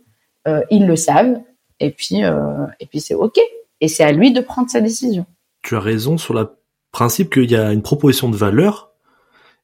[0.48, 1.40] euh, ils le savent,
[1.80, 3.40] et puis, euh, et puis c'est ok,
[3.82, 5.26] et c'est à lui de prendre sa décision.
[5.62, 6.50] Tu as raison sur le
[6.92, 8.88] principe qu'il y a une proposition de valeur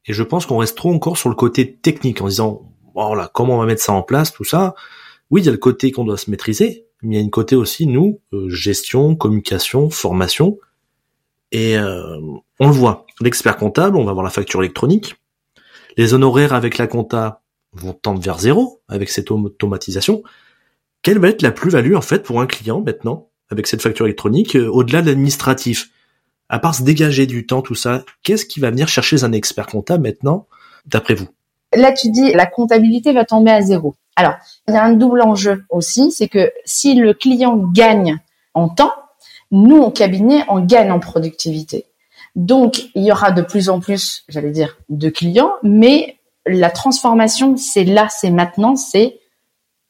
[0.06, 2.62] et je pense qu'on reste trop encore sur le côté technique en disant,
[2.94, 4.74] voilà, comment on va mettre ça en place, tout ça?
[5.30, 7.30] Oui, il y a le côté qu'on doit se maîtriser, mais il y a une
[7.30, 10.58] côté aussi, nous, euh, gestion, communication, formation.
[11.54, 12.18] Et euh,
[12.58, 15.14] on le voit, l'expert comptable, on va avoir la facture électronique.
[15.96, 20.24] Les honoraires avec la compta vont tendre vers zéro avec cette automatisation.
[21.02, 24.56] Quelle va être la plus-value en fait pour un client maintenant avec cette facture électronique
[24.56, 25.90] euh, au-delà de l'administratif?
[26.48, 29.68] À part se dégager du temps, tout ça, qu'est-ce qui va venir chercher un expert
[29.68, 30.48] comptable maintenant,
[30.86, 31.28] d'après vous?
[31.72, 33.94] Là, tu dis la comptabilité va tomber à zéro.
[34.16, 34.34] Alors,
[34.66, 38.18] il y a un double enjeu aussi, c'est que si le client gagne
[38.54, 38.92] en temps,
[39.50, 41.86] nous, au cabinet, on gagne en productivité.
[42.34, 47.56] Donc, il y aura de plus en plus, j'allais dire, de clients, mais la transformation,
[47.56, 49.20] c'est là, c'est maintenant, c'est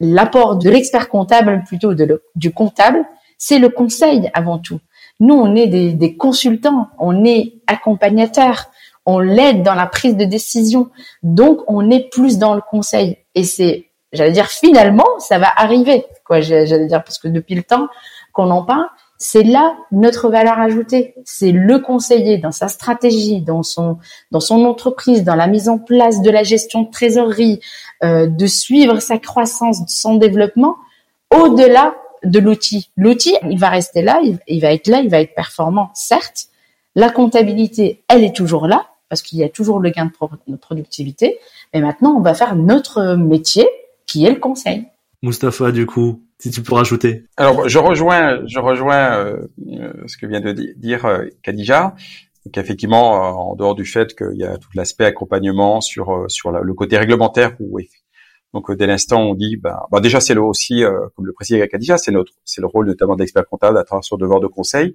[0.01, 1.95] l'apport de l'expert comptable plutôt
[2.35, 3.05] du comptable,
[3.39, 4.81] c'est le conseil avant tout.
[5.21, 8.67] Nous, on est des, consultants, on est accompagnateurs,
[9.07, 10.91] on l'aide dans la prise de décision.
[11.23, 13.19] Donc, on est plus dans le conseil.
[13.35, 16.05] Et c'est, j'allais dire, finalement, ça va arriver.
[16.25, 17.89] Quoi, j'allais dire, parce que depuis le temps
[18.33, 18.87] qu'on en parle,
[19.19, 21.15] c'est là notre valeur ajoutée.
[21.25, 23.99] C'est le conseiller dans sa stratégie, dans son
[24.31, 27.61] dans son entreprise, dans la mise en place de la gestion de trésorerie,
[28.03, 30.77] euh, de suivre sa croissance, son développement,
[31.31, 32.91] au-delà de l'outil.
[32.97, 36.47] L'outil, il va rester là, il, va être là, il va être performant, certes.
[36.95, 40.11] La comptabilité, elle est toujours là, parce qu'il y a toujours le gain
[40.47, 41.39] de productivité.
[41.73, 43.69] Mais maintenant, on va faire notre métier,
[44.07, 44.87] qui est le conseil.
[45.23, 47.25] Mustapha, du coup, si tu peux rajouter.
[47.37, 51.95] Alors, je rejoins, je rejoins euh, euh, ce que vient de dire euh, Khadija.
[52.45, 53.13] Donc effectivement,
[53.51, 57.57] en dehors du fait qu'il y a tout l'aspect accompagnement sur sur le côté réglementaire
[57.59, 57.79] où
[58.55, 61.67] donc dès l'instant on dit, ben, ben déjà c'est le aussi, euh, comme le précisait
[61.67, 64.95] Kadija, c'est notre, c'est le rôle notamment d'expert comptable à travers son devoir de conseil,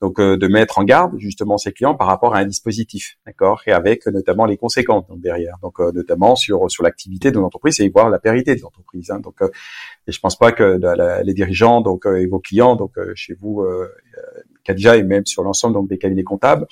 [0.00, 3.62] donc euh, de mettre en garde justement ses clients par rapport à un dispositif, d'accord,
[3.66, 7.88] et avec notamment les conséquences derrière, donc euh, notamment sur sur l'activité de l'entreprise et
[7.88, 9.10] voir la pérennité de l'entreprise.
[9.10, 10.78] Hein, donc, et je pense pas que
[11.24, 13.64] les dirigeants donc et vos clients donc chez vous,
[14.64, 16.66] Kadija et même sur l'ensemble donc des cabinets comptables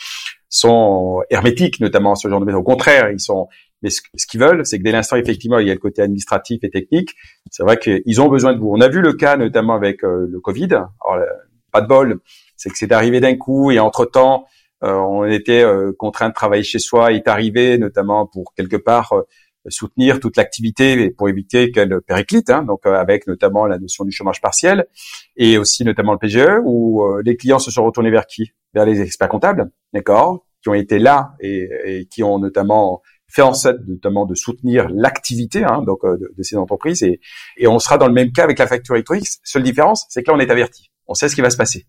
[0.49, 2.61] sont hermétiques notamment à ce genre de méthode.
[2.61, 3.49] Au contraire, ils sont
[3.85, 6.65] mais ce, qu'ils veulent, c'est que dès l'instant, effectivement, il y a le côté administratif
[6.65, 7.15] et technique.
[7.51, 8.71] C'est vrai qu'ils ont besoin de vous.
[8.73, 10.69] On a vu le cas notamment avec euh, le Covid.
[10.73, 11.23] Alors,
[11.75, 12.21] pas de bol,
[12.57, 14.47] c'est que c'est arrivé d'un coup et entre-temps,
[14.85, 17.13] euh, on était euh, contraint de travailler chez soi.
[17.13, 19.13] Il est arrivé notamment pour quelque part
[19.69, 24.43] soutenir toute l'activité pour éviter qu'elle périclite, hein, donc avec notamment la notion du chômage
[24.43, 24.87] partiel
[25.37, 28.53] et aussi notamment le PGE, où les clients se sont retournés vers qui?
[28.75, 33.43] Vers les experts comptables, d'accord, qui ont été là et, et qui ont notamment fait
[33.43, 37.21] en sorte notamment de soutenir l'activité hein, donc de, de, ces entreprises et,
[37.57, 39.27] et on sera dans le même cas avec la facture électronique.
[39.43, 41.87] Seule différence, c'est que là on est averti, on sait ce qui va se passer.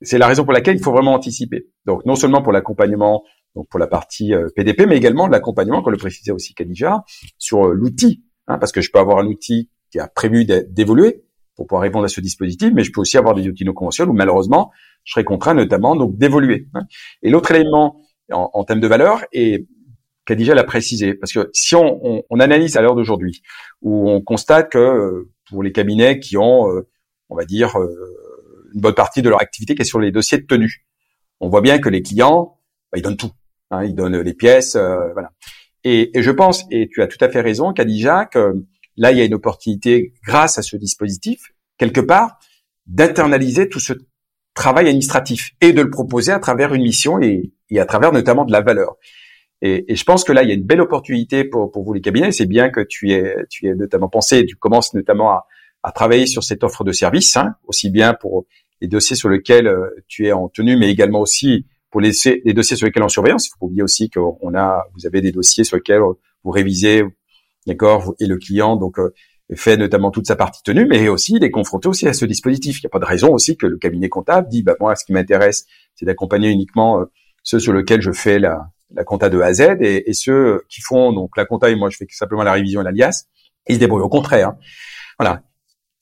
[0.00, 1.68] C'est la raison pour laquelle il faut vraiment anticiper.
[1.86, 3.22] Donc non seulement pour l'accompagnement,
[3.54, 7.04] donc pour la partie PDP, euh, mais également l'accompagnement, comme le précisait aussi Khadija,
[7.38, 11.24] sur euh, l'outil, hein, parce que je peux avoir un outil qui a prévu d'évoluer
[11.54, 14.10] pour pouvoir répondre à ce dispositif, mais je peux aussi avoir des outils non conventionnels
[14.10, 14.70] où malheureusement
[15.04, 16.66] je serai contraint notamment donc d'évoluer.
[16.74, 16.82] Hein.
[17.22, 18.00] Et l'autre élément
[18.32, 19.66] en, en, termes de valeur, et
[20.24, 23.42] Khadija l'a précisé, parce que si on, on, on analyse à l'heure d'aujourd'hui,
[23.82, 26.70] où on constate que euh, pour les cabinets qui ont,
[27.28, 27.76] on va dire,
[28.74, 30.86] une bonne partie de leur activité qui est sur les dossiers de tenue.
[31.40, 32.58] On voit bien que les clients,
[32.92, 33.32] bah, ils donnent tout.
[33.70, 35.30] Hein, ils donnent les pièces, euh, voilà.
[35.84, 38.54] Et, et, je pense, et tu as tout à fait raison, Khadija, que
[38.96, 42.38] là, il y a une opportunité, grâce à ce dispositif, quelque part,
[42.86, 43.94] d'internaliser tout ce
[44.54, 48.44] travail administratif et de le proposer à travers une mission et, et à travers notamment
[48.44, 48.96] de la valeur.
[49.62, 51.92] Et, et, je pense que là, il y a une belle opportunité pour, pour vous
[51.92, 52.32] les cabinets.
[52.32, 55.46] C'est bien que tu aies, tu aies notamment pensé, tu commences notamment à,
[55.82, 58.46] à travailler sur cette offre de service, hein, aussi bien pour
[58.82, 62.10] les dossiers sur lesquels euh, tu es en tenue, mais également aussi pour les,
[62.44, 63.46] les dossiers sur lesquels on surveillance.
[63.46, 66.00] Il faut oublier aussi qu'on a, vous avez des dossiers sur lesquels
[66.42, 67.04] vous révisez,
[67.66, 69.14] d'accord, et le client donc euh,
[69.54, 72.78] fait notamment toute sa partie tenue, mais aussi il est confronté aussi à ce dispositif.
[72.78, 75.04] Il n'y a pas de raison aussi que le cabinet comptable dit, bah moi, ce
[75.04, 77.04] qui m'intéresse, c'est d'accompagner uniquement euh,
[77.44, 80.62] ceux sur lesquels je fais la, la compta de A à Z, et, et, ceux
[80.68, 83.26] qui font donc la compta et moi je fais simplement la révision et l'alias,
[83.68, 84.48] ils se débrouillent au contraire.
[84.48, 84.58] Hein.
[85.20, 85.42] Voilà.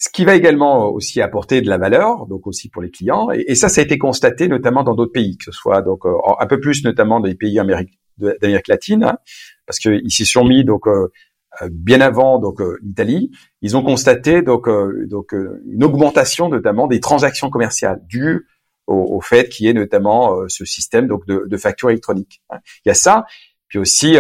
[0.03, 3.29] Ce qui va également aussi apporter de la valeur, donc aussi pour les clients.
[3.33, 6.15] Et, ça, ça a été constaté notamment dans d'autres pays, que ce soit donc euh,
[6.39, 9.19] un peu plus notamment dans les pays d'Amérique latine, hein,
[9.67, 11.13] parce qu'ils s'y sont mis donc euh,
[11.61, 13.31] euh, bien avant donc l'Italie.
[13.61, 14.71] Ils ont constaté donc
[15.07, 15.35] donc
[15.67, 18.47] une augmentation notamment des transactions commerciales dues
[18.87, 22.43] au, fait qu'il y ait notamment ce système donc de, de facture électronique.
[22.49, 22.57] Hein.
[22.85, 23.27] Il y a ça,
[23.69, 24.17] puis aussi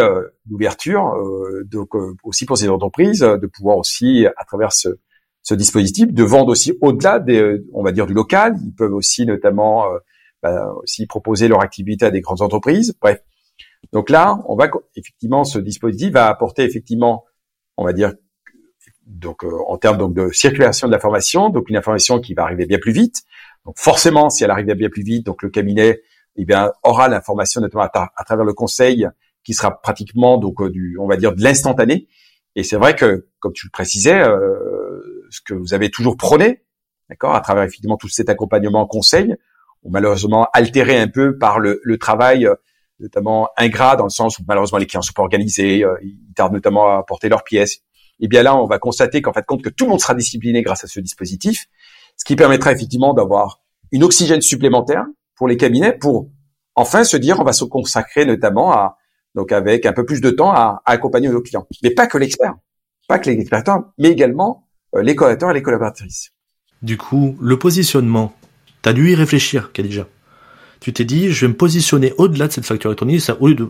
[0.49, 1.14] l'ouverture
[1.64, 4.99] donc aussi pour ces entreprises de pouvoir aussi à travers ce
[5.43, 8.57] ce dispositif, de vendre aussi au-delà des, on va dire du local.
[8.64, 9.99] Ils peuvent aussi notamment euh,
[10.43, 12.95] bah, aussi proposer leur activité à des grandes entreprises.
[13.01, 13.22] Bref.
[13.93, 17.24] Donc là, on va effectivement ce dispositif va apporter effectivement,
[17.76, 18.12] on va dire
[19.07, 22.66] donc euh, en termes donc de circulation de l'information, donc une information qui va arriver
[22.66, 23.22] bien plus vite.
[23.64, 26.01] Donc forcément, si elle arrive bien plus vite, donc le cabinet
[26.36, 29.07] eh bien aura l'information notamment à, travers le conseil
[29.43, 32.07] qui sera pratiquement donc euh, du on va dire de l'instantané.
[32.57, 34.22] Et c'est vrai que comme tu le précisais,
[35.31, 36.62] ce que vous avez toujours prôné,
[37.09, 39.35] d'accord, à travers effectivement tout cet accompagnement en conseil,
[39.83, 42.55] ou malheureusement altéré un peu par le, le, travail euh,
[42.99, 46.53] notamment ingrat dans le sens où malheureusement les clients sont pas organisés, euh, ils tardent
[46.53, 47.78] notamment à porter leurs pièces.
[48.20, 50.62] Et bien là, on va constater qu'en fait compte que tout le monde sera discipliné
[50.62, 51.66] grâce à ce dispositif,
[52.16, 53.62] ce qui permettra effectivement d'avoir
[53.93, 55.07] une oxygène supplémentaire
[55.37, 56.28] pour les cabinets pour
[56.74, 58.99] enfin se dire on va se consacrer notamment à
[59.35, 61.66] donc avec un peu plus de temps à, à accompagner nos clients.
[61.83, 62.57] Mais pas que l'expert,
[63.09, 63.62] pas que l'expert,
[63.97, 66.32] mais également les collaborateurs et les collaboratrices.
[66.82, 68.34] Du coup, le positionnement,
[68.82, 70.07] t'as dû y réfléchir, Khadija.
[70.80, 73.55] Tu t'es dit, je vais me positionner au-delà de cette facture électronique, ça, au lieu
[73.55, 73.68] de,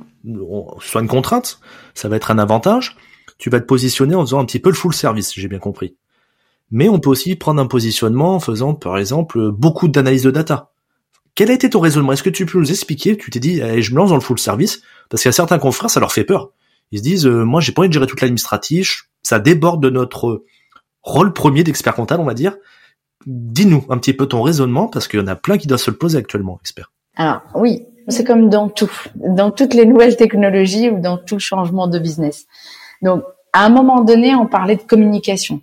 [0.80, 1.60] soit une contrainte,
[1.94, 2.96] ça va être un avantage.
[3.36, 5.96] Tu vas te positionner en faisant un petit peu le full service, j'ai bien compris.
[6.70, 10.70] Mais on peut aussi prendre un positionnement en faisant, par exemple, beaucoup d'analyse de data.
[11.34, 12.12] Quel a été ton raisonnement?
[12.12, 13.16] Est-ce que tu peux nous expliquer?
[13.16, 15.32] Tu t'es dit, eh, je me lance dans le full service parce qu'il y a
[15.32, 16.52] certains confrères, ça leur fait peur.
[16.92, 19.90] Ils se disent, euh, moi, j'ai pas envie de gérer toute l'administratif, ça déborde de
[19.90, 20.44] notre
[21.02, 22.56] rôle premier d'expert comptable, on va dire.
[23.26, 25.90] Dis-nous un petit peu ton raisonnement, parce qu'il y en a plein qui doivent se
[25.90, 26.90] le poser actuellement, expert.
[27.16, 31.86] Alors oui, c'est comme dans tout, dans toutes les nouvelles technologies ou dans tout changement
[31.86, 32.46] de business.
[33.02, 33.22] Donc,
[33.52, 35.60] à un moment donné, on parlait de communication.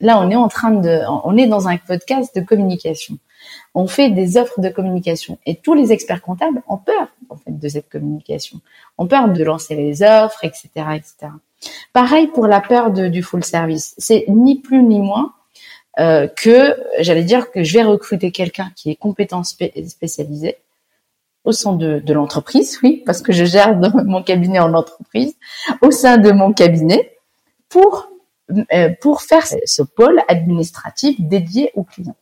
[0.00, 3.18] Là, on est en train de, on est dans un podcast de communication.
[3.74, 7.58] On fait des offres de communication et tous les experts comptables ont peur en fait
[7.58, 8.60] de cette communication,
[8.98, 11.32] ont peur de lancer les offres, etc., etc.
[11.92, 13.94] Pareil pour la peur du full service.
[13.98, 15.34] C'est ni plus ni moins
[15.98, 20.56] euh, que, j'allais dire que je vais recruter quelqu'un qui est compétent spécialisé
[21.44, 25.36] au sein de, de l'entreprise, oui, parce que je gère mon cabinet en entreprise,
[25.80, 27.16] au sein de mon cabinet,
[27.68, 28.10] pour
[28.72, 32.14] euh, pour faire ce pôle administratif dédié aux clients.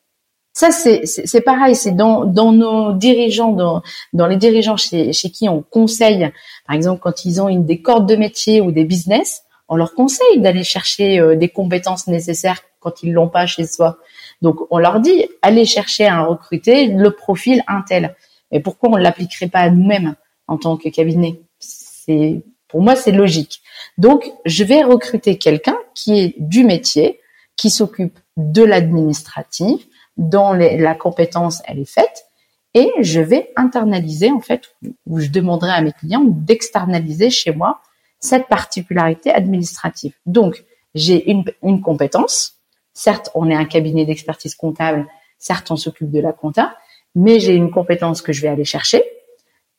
[0.57, 3.82] Ça, c'est pareil, c'est dans, dans nos dirigeants, dans,
[4.12, 6.30] dans les dirigeants chez, chez qui on conseille,
[6.66, 9.94] par exemple, quand ils ont une des cordes de métier ou des business, on leur
[9.94, 13.98] conseille d'aller chercher euh, des compétences nécessaires quand ils l'ont pas chez soi.
[14.42, 18.14] Donc, on leur dit, allez chercher à recruter le profil Intel.
[18.52, 20.14] Mais pourquoi on ne l'appliquerait pas à nous-mêmes
[20.46, 21.40] en tant que cabinet?
[21.59, 23.62] C'est Pour moi, c'est logique.
[23.98, 27.20] Donc, je vais recruter quelqu'un qui est du métier,
[27.57, 29.86] qui s'occupe de l'administratif,
[30.16, 32.26] dont la compétence elle est faite,
[32.74, 34.74] et je vais internaliser en fait,
[35.06, 37.80] ou je demanderai à mes clients d'externaliser chez moi
[38.18, 40.14] cette particularité administrative.
[40.26, 42.58] Donc, j'ai une, une compétence.
[42.92, 45.06] Certes, on est un cabinet d'expertise comptable.
[45.38, 46.74] Certes, on s'occupe de la compta,
[47.14, 49.04] mais j'ai une compétence que je vais aller chercher.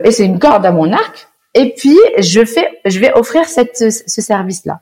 [0.03, 1.27] Et c'est une corde à mon arc.
[1.53, 4.81] Et puis, je fais, je vais offrir cette, ce service-là.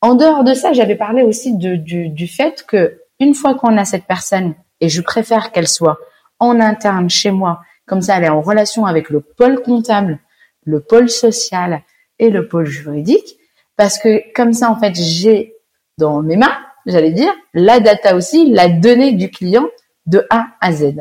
[0.00, 3.76] En dehors de ça, j'avais parlé aussi de, du, du fait que une fois qu'on
[3.76, 5.98] a cette personne, et je préfère qu'elle soit
[6.38, 10.18] en interne chez moi, comme ça elle est en relation avec le pôle comptable,
[10.64, 11.82] le pôle social
[12.18, 13.38] et le pôle juridique,
[13.76, 15.54] parce que comme ça en fait j'ai
[15.98, 16.56] dans mes mains,
[16.86, 19.68] j'allais dire, la data aussi, la donnée du client
[20.06, 20.94] de A à Z.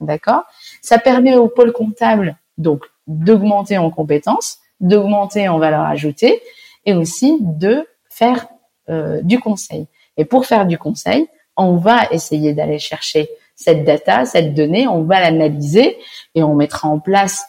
[0.00, 0.44] D'accord?
[0.82, 6.42] Ça permet au pôle comptable donc d'augmenter en compétences, d'augmenter en valeur ajoutée
[6.84, 8.46] et aussi de faire
[8.88, 9.86] euh, du conseil.
[10.16, 11.28] Et pour faire du conseil,
[11.60, 15.98] on va essayer d'aller chercher cette data, cette donnée, on va l'analyser
[16.34, 17.44] et on mettra en place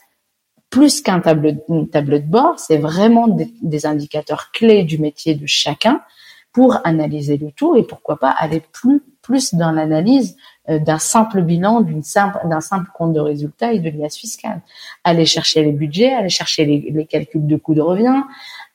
[0.70, 6.02] plus qu'un tableau, de bord, c'est vraiment des, indicateurs clés du métier de chacun
[6.54, 9.02] pour analyser le tout et pourquoi pas aller plus
[9.54, 10.36] dans l'analyse
[10.70, 14.62] euh, d'un simple bilan, d'un simple compte de résultat et de liasse fiscale.
[15.04, 18.22] Aller chercher les budgets, aller chercher les, calculs de coûts de revient,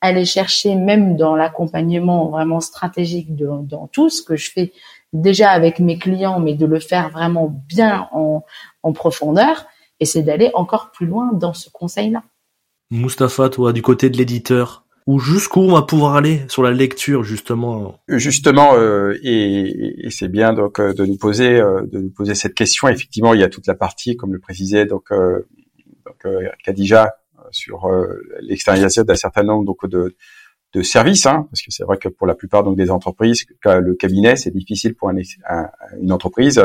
[0.00, 4.72] aller chercher même dans l'accompagnement vraiment stratégique dans tout ce que je fais
[5.12, 8.44] déjà avec mes clients, mais de le faire vraiment bien en,
[8.82, 9.66] en profondeur,
[10.00, 12.22] et c'est d'aller encore plus loin dans ce conseil-là.
[12.90, 17.22] Mustapha, toi, du côté de l'éditeur, ou jusqu'où on va pouvoir aller sur la lecture
[17.22, 18.00] justement?
[18.08, 22.34] Justement, euh, et, et c'est bien donc euh, de nous poser euh, de nous poser
[22.34, 22.88] cette question.
[22.88, 25.46] Effectivement, il y a toute la partie, comme le précisait donc, euh,
[26.04, 26.26] donc
[26.64, 27.14] Khadija,
[27.52, 27.88] sur
[28.40, 30.16] l'externalisation d'un certain nombre donc de
[30.76, 33.94] de services, hein, parce que c'est vrai que pour la plupart donc des entreprises, le
[33.94, 36.62] cabinet, c'est difficile pour une entreprise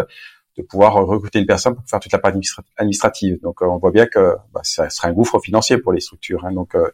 [0.58, 2.40] de pouvoir recruter une personne pour faire toute la partie
[2.78, 3.40] administrative.
[3.42, 6.46] Donc, euh, on voit bien que bah, ça sera un gouffre financier pour les structures.
[6.46, 6.52] Hein.
[6.52, 6.90] Donc, euh,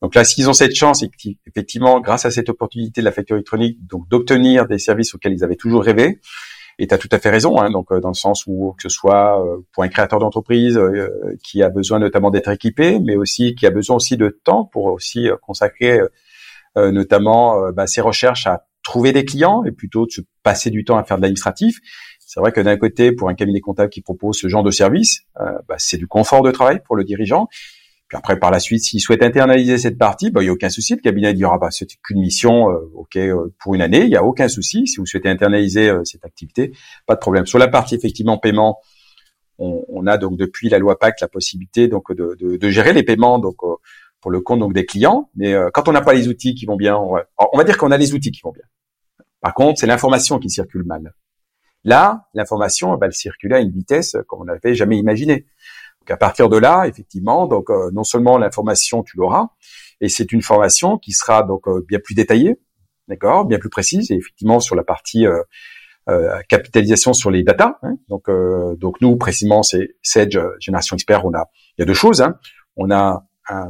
[0.00, 1.04] donc là, s'ils ont cette chance,
[1.46, 5.44] effectivement, grâce à cette opportunité de la facture électronique, donc d'obtenir des services auxquels ils
[5.44, 6.18] avaient toujours rêvé,
[6.78, 8.82] et tu as tout à fait raison, hein, donc euh, dans le sens où que
[8.82, 9.40] ce soit
[9.72, 10.80] pour un créateur d'entreprise
[11.42, 14.86] qui a besoin notamment d'être équipé, mais aussi qui a besoin aussi de temps pour
[14.86, 16.08] aussi consacrer euh,
[16.76, 20.84] notamment euh, bah, ses recherches à trouver des clients et plutôt de se passer du
[20.84, 21.78] temps à faire de l'administratif.
[22.20, 25.20] C'est vrai que d'un côté, pour un cabinet comptable qui propose ce genre de service,
[25.40, 27.48] euh, bah, c'est du confort de travail pour le dirigeant.
[28.08, 30.68] Puis après, par la suite, s'il souhaite internaliser cette partie, bah, il n'y a aucun
[30.68, 30.94] souci.
[30.94, 33.18] Le cabinet dira, bah, c'est qu'une mission, ok,
[33.58, 34.86] pour une année, il n'y a aucun souci.
[34.86, 36.72] Si vous souhaitez internaliser cette activité,
[37.06, 37.46] pas de problème.
[37.46, 38.78] Sur la partie effectivement paiement,
[39.58, 42.92] on, on, a donc depuis la loi PAC la possibilité donc de, de, de gérer
[42.92, 43.62] les paiements donc
[44.24, 45.28] pour le compte donc des clients.
[45.36, 47.90] Mais euh, quand on n'a pas les outils qui vont bien, on va, dire qu'on
[47.90, 48.64] a les outils qui vont bien.
[49.42, 51.12] Par contre, c'est l'information qui circule mal.
[51.84, 55.44] Là, l'information va circuler à une vitesse qu'on n'avait jamais imaginé.
[56.00, 59.48] Donc à partir de là, effectivement, donc euh, non seulement l'information tu l'auras,
[60.00, 62.58] et c'est une formation qui sera donc euh, bien plus détaillée,
[63.08, 65.26] d'accord, bien plus précise, et effectivement sur la partie
[66.48, 67.78] capitalisation sur les data.
[67.82, 67.96] Hein.
[68.08, 68.30] donc
[68.78, 71.46] donc nous précisément c'est Sage Génération Expert, on a
[71.76, 72.22] il y a deux choses.
[72.22, 72.38] Hein.
[72.76, 73.68] On a un,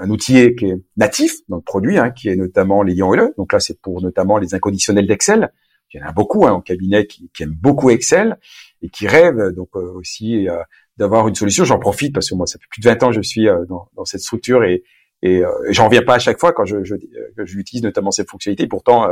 [0.00, 3.34] un, outil qui est natif dans le produit, hein, qui est notamment les ions LE.
[3.36, 5.50] Donc là, c'est pour notamment les inconditionnels d'Excel.
[5.92, 8.38] Il y en a beaucoup hein, en cabinet qui, aiment beaucoup Excel
[8.82, 10.56] et qui rêvent donc euh, aussi euh,
[10.96, 11.64] d'avoir une solution.
[11.64, 13.64] J'en profite parce que moi, ça fait plus de 20 ans que je suis euh,
[13.66, 14.82] dans, dans, cette structure et,
[15.22, 16.96] et j'en reviens pas à chaque fois quand je, je,
[17.38, 18.66] je utilise notamment ces fonctionnalités.
[18.66, 19.08] Pourtant,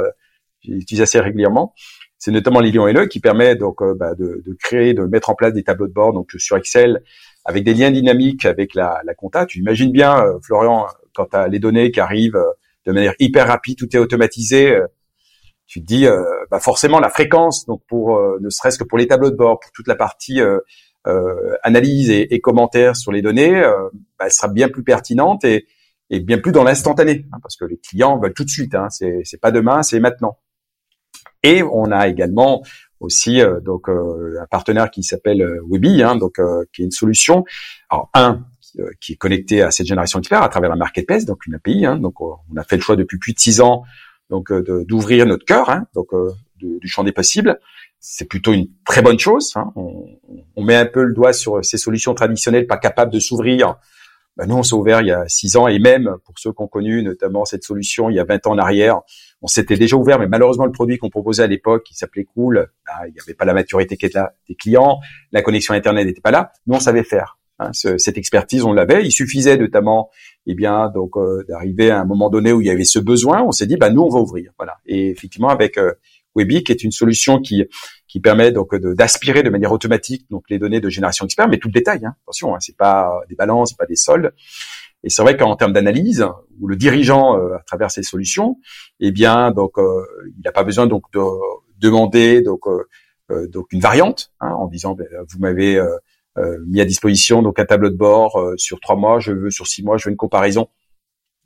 [0.61, 1.73] j'utilise assez régulièrement.
[2.19, 5.35] C'est notamment les Lyon LE qui permet donc bah, de, de, créer, de mettre en
[5.35, 7.03] place des tableaux de bord donc sur Excel
[7.45, 9.47] avec des liens dynamiques avec la, la compta.
[9.47, 12.51] Tu imagines bien, euh, Florian, quand tu as les données qui arrivent euh,
[12.87, 14.75] de manière hyper rapide, tout est automatisé.
[14.75, 14.87] Euh,
[15.67, 16.07] tu te dis,
[16.51, 19.73] bah forcément, la fréquence, donc pour ne serait-ce que pour les tableaux de bord, pour
[19.73, 20.39] toute la partie
[21.63, 23.63] analyse et, et, commentaires sur les données,
[24.19, 25.67] bah, elle sera bien plus pertinente et,
[26.11, 28.75] et bien plus dans l'instantané, hein, parce que les clients veulent tout de suite.
[28.75, 30.37] Hein, c'est pas demain, c'est maintenant.
[31.43, 32.63] Et on a également
[33.03, 36.41] aussi euh, donc euh, un partenaire qui s'appelle euh, Webi, hein, donc
[36.73, 37.45] qui est une solution.
[37.91, 38.45] Alors un
[39.03, 41.85] qui est connecté à cette génération expert à travers la marketplace, donc une API.
[41.85, 43.83] Hein, donc on a fait le choix depuis plus de six ans
[44.31, 46.09] donc d'ouvrir notre cœur, hein, donc
[46.57, 47.61] du champ des possibles.
[48.01, 49.53] C'est plutôt une très bonne chose.
[49.57, 49.73] Hein.
[49.77, 50.07] On,
[50.57, 53.77] on, met un peu le doigt sur ces solutions traditionnelles pas capables de s'ouvrir.
[54.37, 56.63] Ben nous, on s'est ouvert il y a six ans et même pour ceux qui
[56.63, 59.01] ont connu notamment cette solution il y a 20 ans en arrière,
[59.43, 62.69] on s'était déjà ouvert, mais malheureusement le produit qu'on proposait à l'époque, qui s'appelait Cool,
[62.87, 63.99] bah, il n'y avait pas la maturité
[64.49, 65.01] des clients,
[65.33, 66.53] la connexion internet n'était pas là.
[66.67, 67.39] Nous on savait faire.
[67.59, 69.05] Hein, cette expertise, on l'avait.
[69.05, 70.09] Il suffisait notamment
[70.47, 71.13] eh bien donc
[71.47, 73.91] d'arriver à un moment donné où il y avait ce besoin, on s'est dit bah
[73.91, 74.79] nous on va ouvrir, voilà.
[74.87, 75.79] Et effectivement avec
[76.35, 77.65] Webi, qui est une solution qui
[78.13, 81.69] qui permet donc d'aspirer de, manière automatique donc les données de génération expert, mais tout
[81.69, 82.05] le détail.
[82.05, 82.15] Hein.
[82.25, 84.35] Attention, hein, c'est pas des balances, c'est pas des soldes.
[85.03, 86.27] Et c'est vrai qu'en termes d'analyse,
[86.61, 88.59] où le dirigeant, à travers ces solutions,
[89.01, 91.21] eh bien donc il n'a pas besoin donc de
[91.81, 92.61] demander donc
[93.33, 95.97] euh, donc une variante hein, en disant ben, vous m'avez euh,
[96.39, 99.67] euh, mis à disposition donc un tableau de bord sur trois mois, je veux sur
[99.67, 100.69] six mois, je veux une comparaison.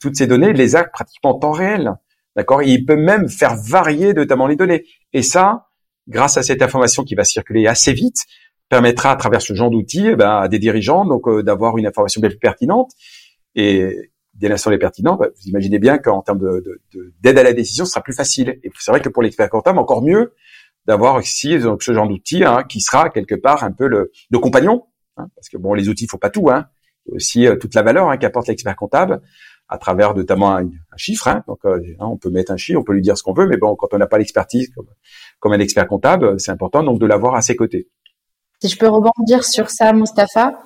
[0.00, 1.94] Toutes ces données, il les a pratiquement en temps réel,
[2.36, 2.62] d'accord?
[2.62, 4.84] Il peut même faire varier notamment les données.
[5.12, 5.68] Et ça,
[6.08, 8.24] grâce à cette information qui va circuler assez vite,
[8.68, 12.20] permettra à travers ce genre d'outils eh ben, à des dirigeants donc d'avoir une information
[12.20, 12.92] bien plus pertinente.
[13.54, 16.80] Et dès l'instant est pertinent, bah, vous imaginez bien qu'en termes de,
[17.20, 18.58] d'aide à la décision, ce sera plus facile.
[18.62, 20.34] Et c'est vrai que pour l'expert comptable, encore mieux,
[20.86, 24.84] d'avoir ici ce genre d'outil hein, qui sera quelque part un peu le, le compagnon,
[25.16, 26.66] hein, parce que bon, les outils, il faut pas tout, hein,
[27.10, 29.20] aussi euh, toute la valeur hein, qu'apporte l'expert comptable
[29.68, 31.28] à travers notamment un, chiffre.
[31.28, 33.32] Hein, donc, euh, hein, on peut mettre un chiffre, on peut lui dire ce qu'on
[33.32, 34.86] veut, mais bon, quand on n'a pas l'expertise comme,
[35.40, 37.88] comme un expert comptable, c'est important donc de l'avoir à ses côtés.
[38.62, 40.58] Si je peux rebondir sur ça, Mustapha,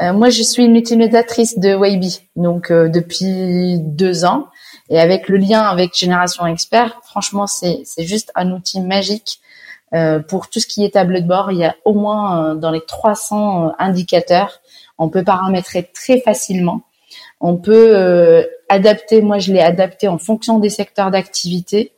[0.00, 2.04] euh, moi je suis une utilisatrice de Waybe,
[2.36, 4.46] donc depuis deux ans,
[4.88, 9.40] et avec le lien avec Génération Expert, franchement c'est juste un outil magique
[9.94, 12.54] euh, pour tout ce qui est tableau de bord, il y a au moins euh,
[12.54, 14.60] dans les 300 euh, indicateurs.
[14.96, 16.82] On peut paramétrer très facilement.
[17.42, 21.92] On peut adapter, moi je l'ai adapté en fonction des secteurs d'activité.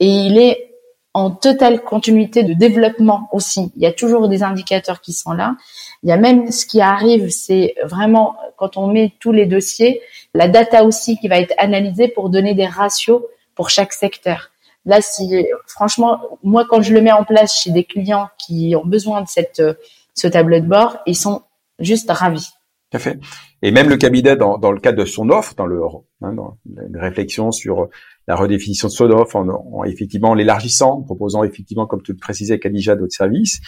[0.00, 0.72] Et il est
[1.14, 3.70] en totale continuité de développement aussi.
[3.76, 5.56] Il y a toujours des indicateurs qui sont là.
[6.02, 10.00] Il y a même ce qui arrive, c'est vraiment quand on met tous les dossiers,
[10.34, 13.22] la data aussi qui va être analysée pour donner des ratios
[13.54, 14.50] pour chaque secteur.
[14.86, 18.84] Là, si franchement, moi quand je le mets en place chez des clients qui ont
[18.84, 19.74] besoin de cette euh,
[20.14, 21.42] ce tableau de bord, ils sont
[21.78, 22.50] juste ravis.
[22.90, 23.18] Tout à fait.
[23.62, 25.80] Et même le cabinet, dans, dans le cadre de son offre, dans le
[26.22, 27.88] hein, dans une réflexion sur
[28.26, 32.18] la redéfinition de son offre, en, effectivement en l'élargissant, en proposant effectivement, comme tu le
[32.18, 33.60] précisais, Kadija, d'autres services,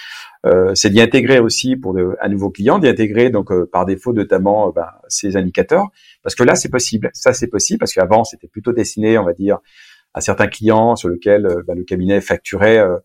[0.46, 3.86] euh, c'est d'y intégrer aussi pour de, un nouveau client, d'y intégrer donc euh, par
[3.86, 5.86] défaut notamment euh, ben, ces indicateurs,
[6.22, 9.32] parce que là c'est possible, ça c'est possible, parce qu'avant c'était plutôt destiné, on va
[9.32, 9.58] dire,
[10.14, 12.78] à certains clients sur lesquels euh, bah, le cabinet facturait.
[12.78, 12.98] Euh,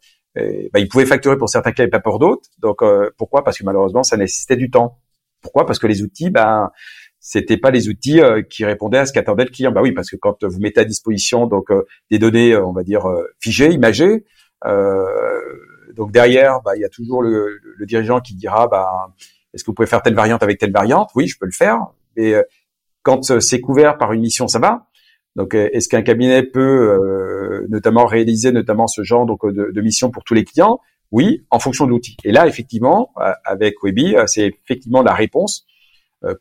[0.72, 2.48] bah, il pouvait facturer pour certains clients et pas pour d'autres.
[2.60, 3.44] Donc euh, pourquoi?
[3.44, 5.00] Parce que malheureusement, ça nécessitait du temps.
[5.42, 5.66] Pourquoi?
[5.66, 6.72] Parce que les outils, bah,
[7.20, 9.72] c'était pas les outils qui répondaient à ce qu'attendait le client.
[9.72, 11.68] Bah oui, parce que quand vous mettez à disposition donc
[12.10, 13.06] des données, on va dire
[13.40, 14.26] figées, imagées,
[15.96, 19.14] donc derrière, bah, il y a toujours le, dirigeant qui dira, bah,
[19.54, 21.10] est-ce que vous pouvez faire telle variante avec telle variante?
[21.16, 21.88] Oui, je peux le faire.
[22.16, 22.36] Mais
[23.04, 24.88] quand c'est couvert par une mission, ça va.
[25.36, 30.12] Donc, euh, est-ce qu'un cabinet peut euh, notamment réaliser notamment ce genre donc, de mission
[30.12, 30.80] pour tous les clients?
[31.12, 32.18] Oui, en fonction de l'outil.
[32.24, 35.66] Et là, effectivement, euh, avec Webi, c'est effectivement la réponse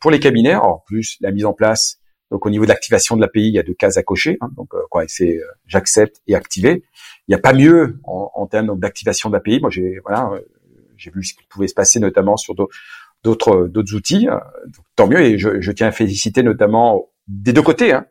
[0.01, 0.55] pour les cabinets.
[0.55, 1.99] En plus, la mise en place.
[2.31, 4.37] Donc, au niveau d'activation de l'API, il y a deux cases à cocher.
[4.41, 6.83] Hein, donc, quoi, c'est j'accepte et activer.
[7.27, 9.59] Il n'y a pas mieux en, en termes d'activation de l'API.
[9.59, 10.29] Moi, j'ai voilà,
[10.97, 14.25] j'ai vu ce qui pouvait se passer notamment sur d'autres d'autres outils.
[14.25, 15.21] Donc, tant mieux.
[15.21, 17.93] Et je, je, tiens à féliciter notamment des deux côtés.
[17.93, 18.05] Hein,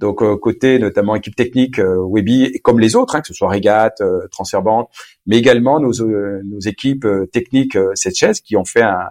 [0.00, 3.50] donc euh, côté notamment équipe technique euh, Webi, comme les autres, hein, que ce soit
[3.50, 4.88] Regat, euh, Transferbank,
[5.26, 9.06] mais également nos, nos équipes techniques cette chaise qui ont fait un,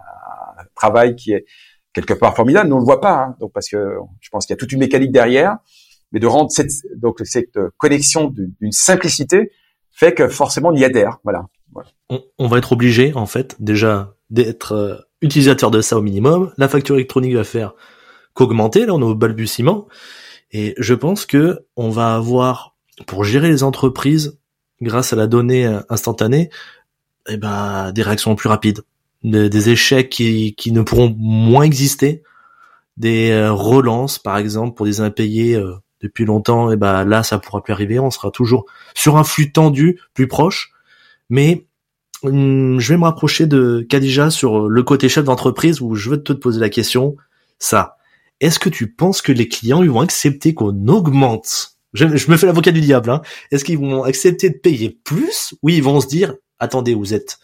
[0.74, 1.46] travail qui est
[1.92, 2.68] quelque part formidable.
[2.68, 4.72] Nous on le voit pas, hein, donc parce que je pense qu'il y a toute
[4.72, 5.56] une mécanique derrière,
[6.12, 9.52] mais de rendre cette donc cette connexion d'une simplicité
[9.90, 11.18] fait que forcément on y adhère.
[11.24, 11.46] Voilà.
[12.08, 16.52] On, on, va être obligé en fait déjà d'être utilisateur de ça au minimum.
[16.56, 17.74] La facture électronique va faire
[18.34, 18.86] qu'augmenter.
[18.86, 19.16] Là on est.
[20.52, 22.76] Et je pense que on va avoir,
[23.06, 24.38] pour gérer les entreprises,
[24.80, 26.50] grâce à la donnée instantanée,
[27.28, 28.82] eh ben, des réactions plus rapides,
[29.22, 32.22] des, échecs qui, ne pourront moins exister,
[32.96, 37.22] des euh, relances, par exemple, pour des impayés euh, depuis longtemps, et eh ben là,
[37.22, 37.98] ça pourra plus arriver.
[37.98, 40.72] On sera toujours sur un flux tendu, plus proche.
[41.28, 41.66] Mais
[42.22, 46.22] hum, je vais me rapprocher de Kadija sur le côté chef d'entreprise où je veux
[46.22, 47.16] te poser la question.
[47.58, 47.96] Ça,
[48.40, 51.72] est-ce que tu penses que les clients ils vont accepter qu'on augmente?
[51.92, 53.10] Je, me fais l'avocat du diable.
[53.10, 53.20] Hein.
[53.50, 55.54] Est-ce qu'ils vont accepter de payer plus?
[55.62, 57.38] Ou ils vont se dire attendez vous êtes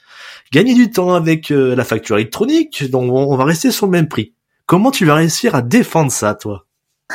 [0.53, 4.09] gagné du temps avec euh, la facture électronique donc on, va rester sur le même
[4.09, 4.35] prix.
[4.67, 6.67] Comment tu vas réussir à défendre ça toi?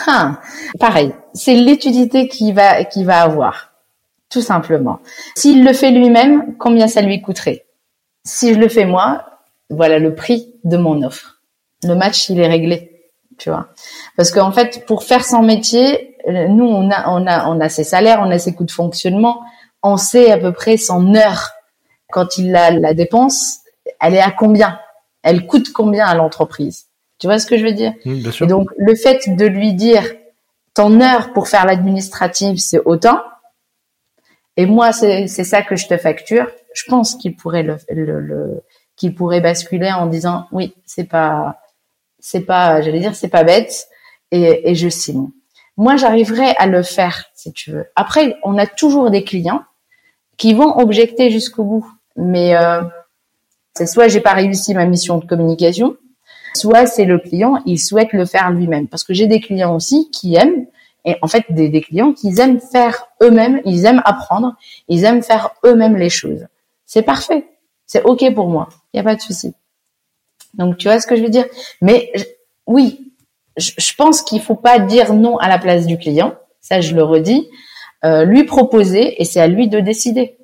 [0.08, 0.40] Ah,
[0.80, 3.72] Pareil, c'est l'étudiité qui va qui va avoir
[4.30, 5.00] tout simplement.
[5.36, 7.66] S'il le fait lui-même, combien ça lui coûterait?
[8.24, 9.26] Si je le fais moi,
[9.70, 11.42] voilà le prix de mon offre.
[11.84, 12.91] Le match il est réglé
[13.42, 13.70] tu vois.
[14.18, 17.70] Parce qu'en fait, pour faire son métier, euh, nous, on a, on a, on a
[17.70, 19.42] ses salaires, on a ses coûts de fonctionnement,
[19.82, 21.50] on sait à peu près son heure.
[22.12, 23.60] Quand il a la dépense,
[24.00, 24.80] elle est à combien?
[25.24, 26.86] Elle coûte combien à l'entreprise?
[27.18, 27.94] Tu vois ce que je veux dire?
[28.06, 28.46] Mmh, bien sûr.
[28.46, 30.04] Et donc, le fait de lui dire
[30.76, 33.22] ton heure pour faire l'administrative, c'est autant,
[34.58, 38.20] et moi, c'est c'est ça que je te facture, je pense qu'il pourrait le, le,
[38.20, 38.64] le-
[38.98, 41.61] qu'il pourrait basculer en disant oui, c'est pas,
[42.22, 43.90] c'est pas, j'allais dire, c'est pas bête,
[44.32, 45.30] et, et je signe.
[45.78, 47.86] Moi, j'arriverai à le faire, si tu veux.
[47.96, 49.64] Après, on a toujours des clients
[50.38, 52.82] qui vont objecter jusqu'au bout, mais euh,
[53.74, 55.98] c'est soit j'ai pas réussi ma mission de communication,
[56.54, 58.88] soit c'est le client, il souhaite le faire lui-même.
[58.88, 60.66] Parce que j'ai des clients aussi qui aiment,
[61.06, 64.56] et en fait des, des clients qui aiment faire eux-mêmes, ils aiment apprendre,
[64.88, 66.48] ils aiment faire eux-mêmes les choses.
[66.86, 67.48] C'est parfait,
[67.86, 69.54] c'est ok pour moi, il y a pas de souci.
[70.54, 71.46] Donc tu vois ce que je veux dire?
[71.82, 72.12] Mais
[72.68, 73.14] oui,
[73.58, 76.96] je, je pense qu'il faut pas dire non à la place du client, ça je
[76.96, 77.50] le redis,
[78.04, 80.38] euh, lui proposer et c'est à lui de décider.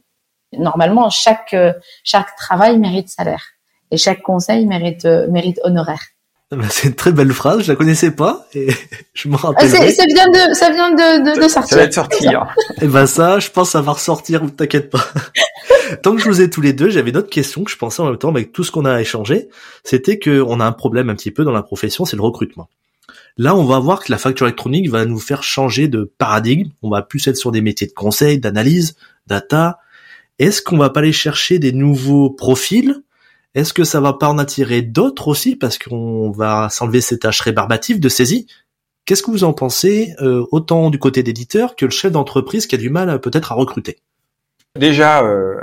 [0.54, 3.44] Normalement, chaque euh, chaque travail mérite salaire
[3.92, 6.02] et chaque conseil mérite euh, mérite honoraire.
[6.50, 8.68] Bah, c'est une très belle phrase, je la connaissais pas et
[9.14, 9.92] je m'en Ah, rappellerai.
[9.92, 11.78] c'est- ça vient de ça vient de de, de Ça sortir.
[11.78, 12.28] va être sorti.
[12.28, 12.48] hein.
[12.82, 15.06] Et ben ça, je pense ça va ressortir, t'inquiète pas.
[16.04, 18.02] Tant que je vous ai tous les deux, j'avais une autre question que je pensais
[18.02, 19.50] en même temps avec tout ce qu'on a échangé,
[19.84, 22.70] c'était que on a un problème un petit peu dans la profession, c'est le recrutement.
[23.38, 26.70] Là, on va voir que la facture électronique va nous faire changer de paradigme.
[26.82, 28.96] On va plus être sur des métiers de conseil, d'analyse,
[29.28, 29.80] data.
[30.40, 32.96] Est-ce qu'on va pas aller chercher des nouveaux profils
[33.58, 37.42] Est-ce que ça va pas en attirer d'autres aussi parce qu'on va s'enlever ces tâches
[37.42, 38.46] rébarbatives de saisie?
[39.04, 42.76] Qu'est-ce que vous en pensez, euh, autant du côté d'éditeur que le chef d'entreprise qui
[42.76, 43.98] a du mal euh, peut-être à recruter?
[44.76, 45.56] Déjà, euh,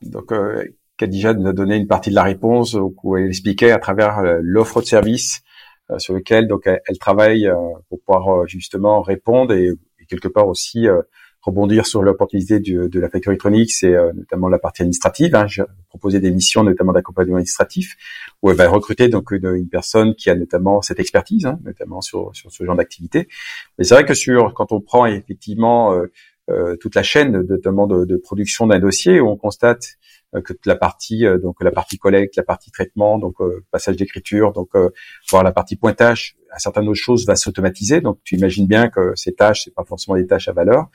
[0.00, 0.64] donc euh,
[1.02, 4.38] nous a donné une partie de la réponse donc, où elle expliquait à travers euh,
[4.40, 5.42] l'offre de service
[5.90, 7.56] euh, sur lequel donc elle, travaille euh,
[7.90, 11.02] pour pouvoir euh, justement répondre et, et quelque part aussi euh,
[11.42, 15.34] rebondir sur l'opportunité de la facture électronique, c'est euh, notamment la partie administrative.
[15.34, 15.46] Hein.
[15.48, 17.96] J'ai proposé des missions notamment d'accompagnement administratif
[18.42, 22.30] où elle va recruter donc une, personne qui a notamment cette expertise, hein, notamment sur,
[22.34, 23.28] sur ce genre d'activité.
[23.76, 26.06] Mais c'est vrai que sur quand on prend effectivement euh,
[26.50, 29.98] euh, toute la chaîne notamment de, de production d'un dossier où on constate
[30.34, 34.52] euh, que la partie donc la partie collecte, la partie traitement, donc euh, passage d'écriture,
[34.52, 34.88] donc euh,
[35.30, 38.00] voire la partie pointage, un certain nombre de choses va s'automatiser.
[38.00, 40.88] Donc tu imagines bien que ces tâches c'est pas forcément des tâches à valeur.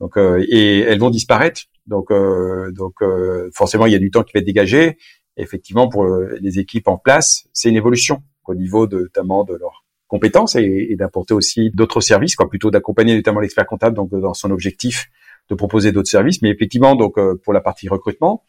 [0.00, 1.62] Donc euh, et elles vont disparaître.
[1.86, 4.98] Donc euh, donc euh, forcément il y a du temps qui va être dégagé.
[5.36, 6.06] Effectivement pour
[6.40, 10.94] les équipes en place, c'est une évolution au niveau de, notamment de leurs compétences et,
[10.96, 15.06] d'apporter aussi d'autres services, quoi, plutôt d'accompagner notamment l'expert comptable donc dans son objectif
[15.50, 16.40] de proposer d'autres services.
[16.42, 18.44] Mais effectivement donc euh, pour la partie recrutement,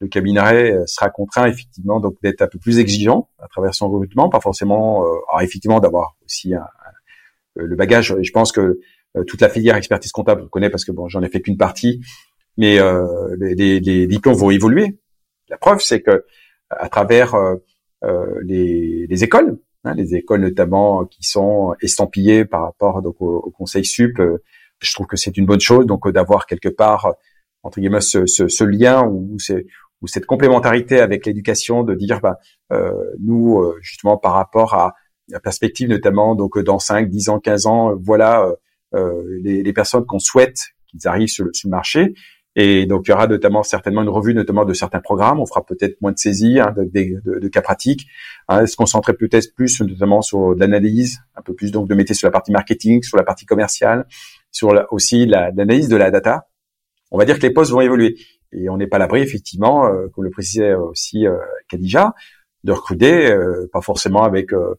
[0.00, 4.28] le cabinet sera contraint effectivement donc d'être un peu plus exigeant à travers son recrutement,
[4.28, 6.66] pas forcément, euh, alors effectivement d'avoir aussi un-
[7.54, 8.14] le bagage.
[8.20, 8.78] Je pense que
[9.24, 12.00] toute la filière expertise comptable, je connais parce que bon, j'en ai fait qu'une partie,
[12.56, 13.06] mais euh,
[13.38, 14.98] les, les- les diplômes vont évoluer.
[15.48, 16.24] La preuve, c'est que
[16.70, 17.56] à travers euh,
[18.04, 23.50] euh, les, les écoles, hein, les écoles notamment qui sont estampillées par rapport donc au,
[23.56, 24.38] Conseil sup, euh,
[24.80, 27.14] je trouve que c'est une bonne chose donc euh, d'avoir quelque part
[27.62, 29.36] entre guillemets ce, ce, ce lien ou
[30.00, 32.38] ou cette complémentarité avec l'éducation de dire bah,
[32.72, 34.94] euh, nous euh, justement par rapport à
[35.28, 38.54] la perspective notamment donc euh, dans 5, 10 ans, 15 ans, euh, voilà euh, euh,
[38.92, 42.14] les, les personnes qu'on souhaite qu'ils arrivent sur le, sur le marché.
[42.56, 45.38] Et donc il y aura notamment certainement une revue notamment de certains programmes.
[45.38, 48.06] On fera peut-être moins de saisies, hein, de, de, de- cas pratiques.
[48.48, 52.14] Hein, se concentrer peut-être plus notamment sur de l'analyse, un peu plus donc de métier
[52.16, 54.06] sur la partie marketing, sur la partie commerciale,
[54.50, 56.48] sur la- aussi la- l'analyse de la data.
[57.10, 58.16] On va dire que les postes vont évoluer.
[58.50, 61.36] Et on n'est pas à l'abri, effectivement, euh, comme le précisait aussi euh,
[61.70, 62.14] Khadija,
[62.64, 64.74] de recruter, euh, pas forcément avec euh,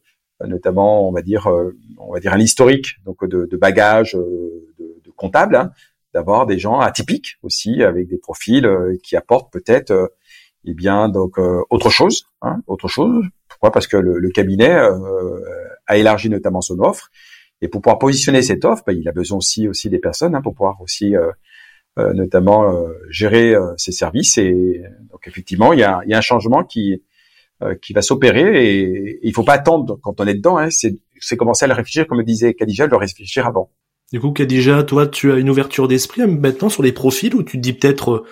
[0.46, 4.68] notamment, on va dire, euh, on va dire un historique donc de, de bagages euh,
[4.78, 5.72] de, de comptables, hein,
[6.14, 10.06] d'avoir des gens atypiques aussi avec des profils euh, qui apportent peut-être, euh,
[10.64, 13.24] eh bien, donc euh, autre chose, hein, autre chose.
[13.48, 13.70] Pourquoi?
[13.70, 15.40] Parce que le, le cabinet euh,
[15.86, 17.10] a élargi notamment son offre.
[17.62, 20.40] Et pour pouvoir positionner cette offre, ben, il a besoin aussi aussi des personnes hein,
[20.42, 21.30] pour pouvoir aussi euh,
[21.98, 24.38] euh, notamment euh, gérer euh, ces services.
[24.38, 26.98] Et donc effectivement, il y a, il y a un changement qui euh,
[27.82, 30.58] qui va s'opérer et, il faut pas attendre quand on est dedans.
[30.58, 33.70] Hein, c'est c'est commencer à le réfléchir, comme le disait Khadija, de le réfléchir avant.
[34.12, 37.58] Du coup, Khadija, toi, tu as une ouverture d'esprit maintenant sur les profils où tu
[37.58, 38.24] te dis peut-être, euh,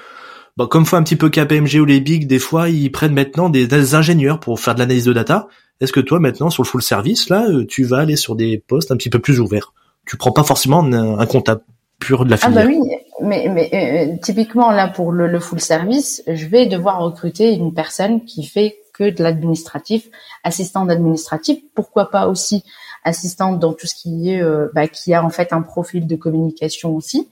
[0.56, 3.48] bah, comme fait un petit peu KPMG ou les Big, des fois, ils prennent maintenant
[3.48, 5.46] des, des ingénieurs pour faire de l'analyse de data.
[5.80, 8.58] Est-ce que toi, maintenant, sur le full service, là, euh, tu vas aller sur des
[8.66, 9.72] postes un petit peu plus ouverts?
[10.06, 11.60] Tu prends pas forcément un, un comptable
[12.00, 12.66] pur de la Ah filière.
[12.66, 12.78] bah oui,
[13.22, 17.74] mais, mais euh, typiquement là pour le, le full service, je vais devoir recruter une
[17.74, 20.08] personne qui fait que de l'administratif,
[20.42, 22.64] assistant d'administratif, pourquoi pas aussi
[23.04, 26.16] assistante dans tout ce qui est, euh, bah, qui a en fait un profil de
[26.16, 27.28] communication aussi,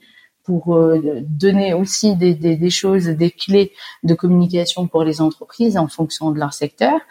[0.47, 5.77] pour euh, donner aussi des, des, des choses, des clés de communication pour les entreprises
[5.77, 7.01] en fonction de leur secteur.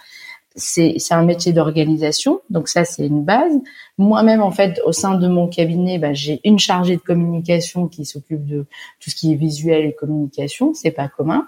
[0.54, 3.52] c'est un métier d'organisation, donc ça c'est une base.
[3.98, 8.06] Moi-même en fait au sein de mon cabinet, bah, j'ai une chargée de communication qui
[8.06, 8.64] s'occupe de
[9.00, 11.46] tout ce qui est visuel et communication, c'est pas commun.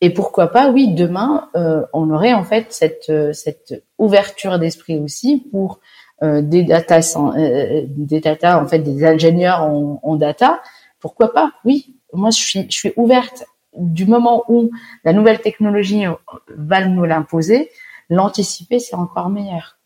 [0.00, 5.46] Et pourquoi pas, oui, demain euh, on aurait en fait cette cette ouverture d'esprit aussi
[5.50, 5.80] pour
[6.22, 7.00] euh, des data
[7.36, 10.62] euh, des data en fait des ingénieurs en, en data.
[11.00, 13.44] Pourquoi pas Oui, moi je suis je suis ouverte
[13.76, 14.70] du moment où
[15.04, 16.04] la nouvelle technologie
[16.48, 17.70] va nous l'imposer
[18.10, 19.78] l'anticiper, c'est encore meilleur.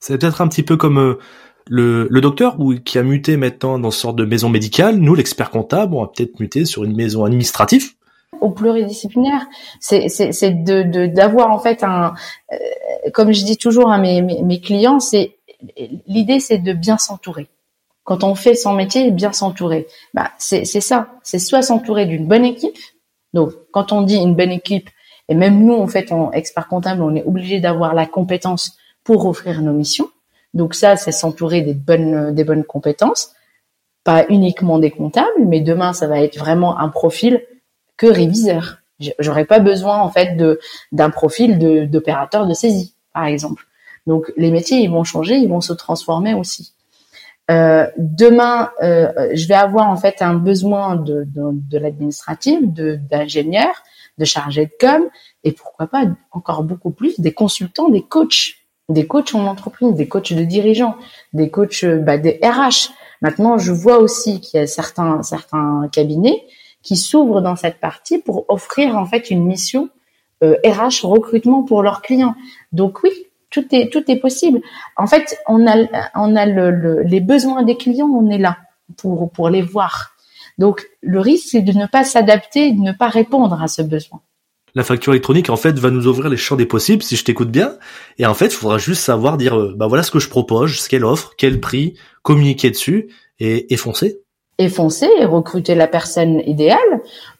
[0.00, 1.18] C'est peut-être un petit peu comme euh,
[1.68, 4.96] le, le, docteur qui a muté maintenant dans une sorte de maison médicale.
[4.96, 7.90] Nous, l'expert comptable, on va peut-être muter sur une maison administrative.
[8.40, 9.46] Au pluridisciplinaire,
[9.78, 10.08] c'est
[10.50, 12.14] de d'avoir en fait un,
[12.52, 12.56] euh,
[13.12, 15.36] comme je dis toujours à mes, mes, clients, c'est
[16.06, 17.48] l'idée, c'est de bien s'entourer.
[18.04, 19.86] Quand on fait son métier, bien s'entourer.
[20.12, 21.08] Bah, c'est ça.
[21.22, 22.76] C'est soit s'entourer d'une bonne équipe.
[23.32, 24.90] Donc, quand on dit une bonne équipe,
[25.28, 29.26] et même nous, en fait, en expert comptable, on est obligé d'avoir la compétence pour
[29.26, 30.10] offrir nos missions.
[30.54, 33.32] Donc ça, c'est s'entourer des bonnes, des bonnes compétences,
[34.04, 37.42] pas uniquement des comptables, mais demain, ça va être vraiment un profil
[37.96, 38.78] que réviseur.
[39.18, 40.60] J'aurais pas besoin en fait de
[40.92, 41.58] d'un profil
[41.90, 43.66] d'opérateur de, saisie, par exemple.
[44.06, 46.72] Donc les métiers, ils vont changer, ils vont se transformer aussi.
[47.50, 53.82] Euh, demain, euh, je vais avoir en fait un besoin de, de, de l'administratif, d'ingénieur,
[54.18, 55.08] de chargés de com,
[55.44, 58.54] et pourquoi pas encore beaucoup plus des consultants, des coachs,
[58.88, 60.96] des coachs en entreprise, des coachs de dirigeants,
[61.32, 62.90] des coachs bah, des RH.
[63.20, 66.44] Maintenant, je vois aussi qu'il y a certains certains cabinets
[66.82, 69.88] qui s'ouvrent dans cette partie pour offrir en fait une mission
[70.42, 72.34] euh, RH recrutement pour leurs clients.
[72.72, 73.10] Donc oui,
[73.50, 74.60] tout est tout est possible.
[74.96, 75.76] En fait, on a
[76.14, 78.58] on a le, les besoins des clients, on est là
[78.96, 80.16] pour pour les voir.
[80.58, 84.20] Donc le risque, c'est de ne pas s'adapter, de ne pas répondre à ce besoin.
[84.74, 87.50] La facture électronique, en fait, va nous ouvrir les champs des possibles, si je t'écoute
[87.50, 87.76] bien.
[88.18, 90.74] Et en fait, il faudra juste savoir dire, euh, bah voilà ce que je propose,
[90.74, 93.08] ce qu'elle offre, quel prix, communiquer dessus
[93.38, 94.22] et, et foncer.
[94.62, 96.78] Et foncer, et recruter la personne idéale,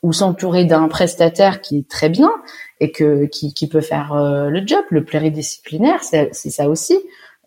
[0.02, 2.32] ou s'entourer d'un prestataire qui est très bien
[2.80, 6.98] et que qui, peut faire euh, le job, le pluridisciplinaire, c'est ça aussi.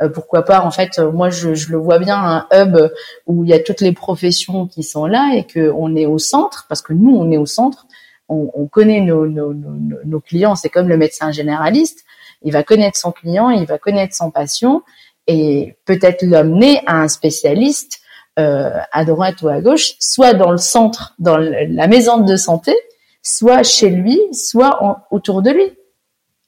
[0.01, 2.89] Euh, pourquoi pas en fait euh, moi je, le vois bien un hub
[3.28, 6.19] où il y a toutes les professions qui sont là et que on est au
[6.19, 7.88] centre parce que nous on est au centre
[8.28, 12.03] on, on connaît nos clients c'est comme le médecin généraliste
[12.43, 14.84] il va connaître son client il va connaître son patient
[15.28, 18.01] et peut-être l'amener à un spécialiste
[18.40, 22.74] euh, à droite ou à gauche soit dans le centre dans la maison de santé
[23.22, 25.72] soit chez lui soit autour de lui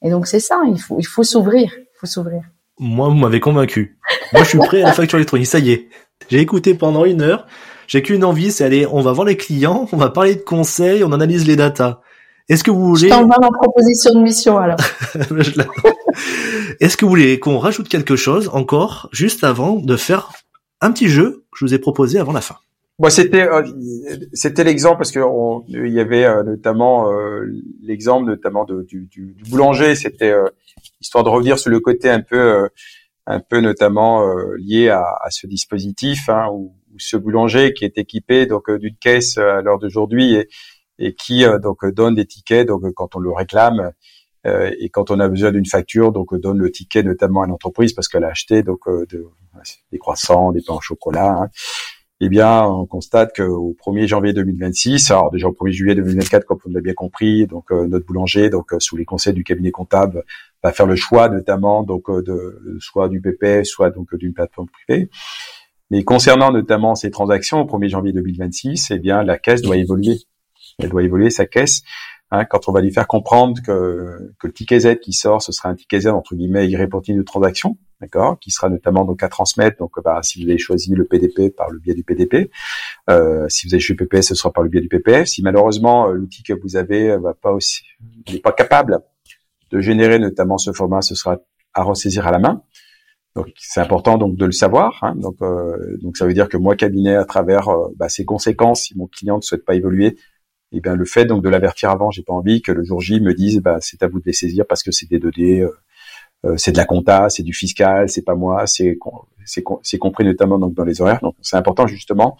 [0.01, 2.43] et donc c'est ça il faut il faut s'ouvrir il faut s'ouvrir
[2.79, 3.97] moi, vous m'avez convaincu.
[4.33, 5.47] Moi, je suis prêt à la facture électronique.
[5.47, 5.89] Ça y est.
[6.29, 7.47] J'ai écouté pendant une heure.
[7.87, 11.03] J'ai qu'une envie, c'est aller, on va voir les clients, on va parler de conseils,
[11.03, 12.01] on analyse les datas.
[12.49, 13.07] Est-ce que vous voulez...
[13.07, 14.77] Je t'envoie ma proposition de mission, alors.
[16.79, 20.31] Est-ce que vous voulez qu'on rajoute quelque chose encore, juste avant de faire
[20.81, 22.57] un petit jeu que je vous ai proposé avant la fin?
[22.99, 23.63] Bon, c'était euh,
[24.33, 25.19] c'était l'exemple parce que
[25.67, 27.45] il y avait euh, notamment euh,
[27.83, 29.93] l'exemple notamment du, du, du, boulanger.
[29.93, 30.33] C'était
[31.01, 32.67] histoire de revenir sur le côté un peu, euh,
[33.25, 37.99] un peu notamment euh, lié à, à, ce dispositif, hein, où, ce boulanger qui est
[37.99, 40.49] équipé donc euh, d'une caisse à l'heure d'aujourd'hui et,
[40.97, 43.91] et qui donc donne des tickets donc quand on le réclame
[44.79, 48.07] et quand on a besoin d'une facture donc donne le ticket notamment à l'entreprise parce
[48.07, 49.25] qu'elle a acheté donc de,
[49.91, 51.43] des croissants, des pains au chocolat.
[51.43, 51.49] Hein
[52.19, 56.57] eh bien, on constate qu'au 1er janvier 2026, alors déjà au 1er juillet 2024, comme
[56.65, 59.69] on l'a bien compris, donc euh, notre boulanger, donc euh, sous les conseils du cabinet
[59.69, 60.23] comptable,
[60.63, 64.67] va faire le choix notamment donc euh, de soit du PP, soit donc d'une plateforme
[64.67, 65.11] privée.
[65.91, 70.17] Mais concernant notamment ces transactions au 1er janvier 2026, eh bien, la caisse doit évoluer.
[70.79, 71.83] Elle doit évoluer sa caisse
[72.31, 75.51] Hein, quand on va lui faire comprendre que, que le ticket Z qui sort, ce
[75.51, 79.29] sera un ticket Z entre guillemets irréporté de transaction, d'accord, qui sera notamment donc à
[79.29, 79.77] transmettre.
[79.77, 82.51] Donc, bah, si vous avez choisi le PDP par le biais du PDP,
[83.09, 85.27] euh, si vous avez choisi le PPS, ce sera par le biais du PPF.
[85.27, 87.83] Si malheureusement euh, l'outil que vous avez va pas aussi,
[88.31, 88.99] n'est pas capable
[89.71, 91.37] de générer notamment ce format, ce sera
[91.73, 92.63] à ressaisir à la main.
[93.37, 94.97] Donc c'est important donc de le savoir.
[95.03, 95.13] Hein.
[95.15, 98.81] Donc, euh, donc ça veut dire que moi cabinet à travers euh, bah, ces conséquences,
[98.81, 100.17] si mon client ne souhaite pas évoluer,
[100.73, 102.99] et eh bien le fait donc de l'avertir avant, j'ai pas envie que le jour
[102.99, 105.61] J me dise bah c'est à vous de les saisir parce que c'est des 2D,
[105.61, 105.69] euh,
[106.45, 108.97] euh, c'est de la compta, c'est du fiscal, c'est pas moi, c'est
[109.45, 111.21] c'est compris notamment donc dans les horaires.
[111.21, 112.37] Donc c'est important justement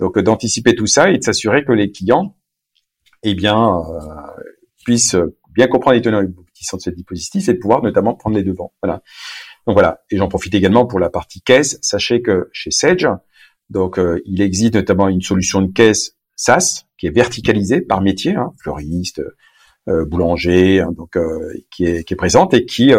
[0.00, 2.36] donc d'anticiper tout ça et de s'assurer que les clients
[3.22, 4.42] eh bien euh,
[4.84, 5.16] puissent
[5.54, 8.74] bien comprendre les tenants et de ce dispositif et de pouvoir notamment prendre les devants.
[8.82, 9.02] Voilà.
[9.66, 10.02] Donc voilà.
[10.10, 11.78] Et j'en profite également pour la partie caisse.
[11.80, 13.08] Sachez que chez Sage,
[13.70, 18.52] donc il existe notamment une solution de caisse SaaS qui est verticalisé par métier, hein,
[18.58, 19.22] fleuriste,
[19.86, 21.16] boulanger, hein, donc
[21.70, 22.92] qui est qui est présente et qui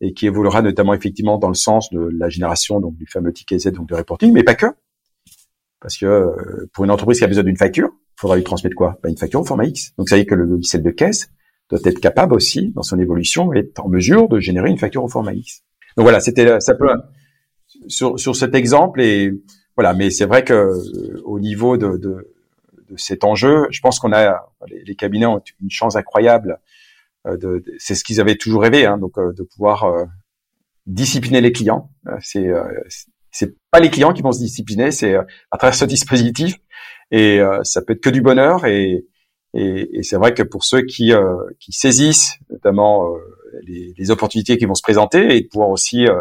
[0.00, 3.58] et qui évoluera notamment effectivement dans le sens de la génération donc du fameux ticket
[3.58, 4.66] Z donc de reporting, mais pas que,
[5.80, 8.98] parce que pour une entreprise qui a besoin d'une facture, il faudra lui transmettre quoi?
[9.02, 9.92] Bah, Une facture au format X.
[9.98, 11.28] Donc ça veut dire que le logiciel de caisse
[11.68, 15.08] doit être capable aussi, dans son évolution, être en mesure de générer une facture au
[15.08, 15.62] format X.
[15.96, 16.88] Donc voilà, c'était ça peut
[17.88, 19.32] sur, sur cet exemple et
[19.76, 22.33] voilà, mais c'est vrai que euh, au niveau de, de,
[22.88, 26.60] de, cet enjeu, je pense qu'on a les, cabinets ont une chance incroyable.
[27.26, 29.86] Euh, de, c'est ce qu'ils avaient toujours rêvé, hein, donc euh, de pouvoir
[30.86, 31.90] discipliner les clients.
[32.20, 32.50] C'est
[33.30, 36.56] c'est pas les clients qui vont se discipliner, c'est à travers ce dispositif
[37.10, 39.06] et ça peut être que du bonheur et
[39.54, 43.18] et, et c'est vrai que pour ceux qui, euh, qui saisissent notamment euh,
[43.62, 46.20] les, les, opportunités qui vont se présenter et de pouvoir aussi euh,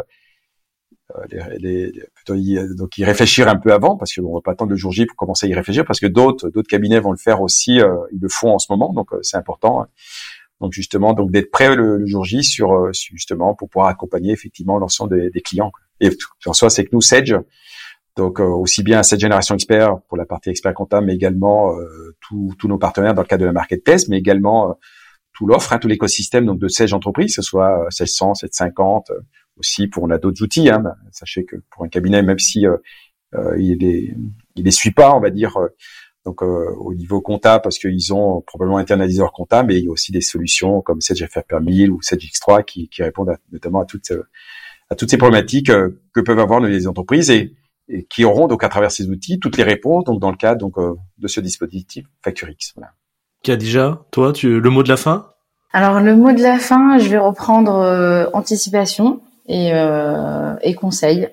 [2.15, 4.91] plutôt y, donc y réfléchir un peu avant parce qu'on va pas attendre le jour
[4.91, 7.79] J pour commencer à y réfléchir parce que d'autres cabinets vont le faire aussi
[8.11, 9.85] ils le font en ce moment donc c'est important
[10.59, 15.31] donc justement donc d'être prêt le, jour J sur justement pour pouvoir accompagner effectivement l'ensemble
[15.31, 16.09] des, clients et
[16.45, 17.35] en soi c'est que nous Sedge
[18.15, 22.15] donc euh, aussi bien cette génération expert pour la partie expert comptable, mais également euh,
[22.21, 24.73] tous nos partenaires dans le cadre de la marketplace, mais également euh,
[25.33, 29.11] tout l'offre, hein, tout l'écosystème donc de 16 entreprises, que ce soit 1600, 750,
[29.57, 30.69] aussi pour on a d'autres outils.
[30.69, 32.65] Hein, bah, sachez que pour un cabinet, même si
[33.57, 34.15] il les
[34.55, 35.57] il les suit pas, on va dire.
[36.25, 39.91] donc au niveau comptable, parce qu'ils ont probablement internalisé leur comptable, mais il y a
[39.91, 43.85] aussi des solutions comme Sedge FR 1000 ou Sedge X3 qui, qui répondent notamment à
[43.85, 44.13] toutes
[44.89, 45.71] à toutes ces problématiques
[46.13, 47.55] que peuvent avoir les entreprises et
[47.89, 50.59] et qui auront donc à travers ces outils toutes les réponses donc dans le cadre
[50.59, 52.73] donc euh, de ce dispositif FactureX.
[52.75, 52.91] Voilà.
[53.43, 55.27] Kadija, toi, tu le mot de la fin?
[55.73, 61.29] Alors le mot de la fin, je vais reprendre euh, anticipation et, euh, et conseil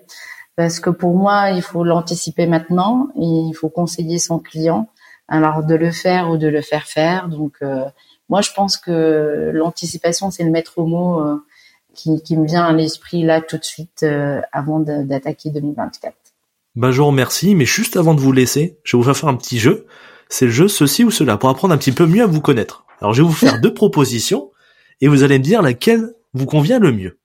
[0.56, 4.88] parce que pour moi, il faut l'anticiper maintenant et il faut conseiller son client
[5.28, 7.28] alors de le faire ou de le faire faire.
[7.28, 7.84] Donc euh,
[8.28, 11.22] moi, je pense que l'anticipation, c'est le maître mot
[11.94, 14.04] qui, qui, me vient à l'esprit là tout de suite
[14.52, 16.14] avant d'attaquer 2024.
[16.76, 19.36] Ben, je vous remercie, mais juste avant de vous laisser, je vais vous faire un
[19.36, 19.86] petit jeu.
[20.28, 22.84] C'est le jeu ceci ou cela, pour apprendre un petit peu mieux à vous connaître.
[23.00, 24.50] Alors, je vais vous faire deux propositions,
[25.00, 27.18] et vous allez me dire laquelle vous convient le mieux.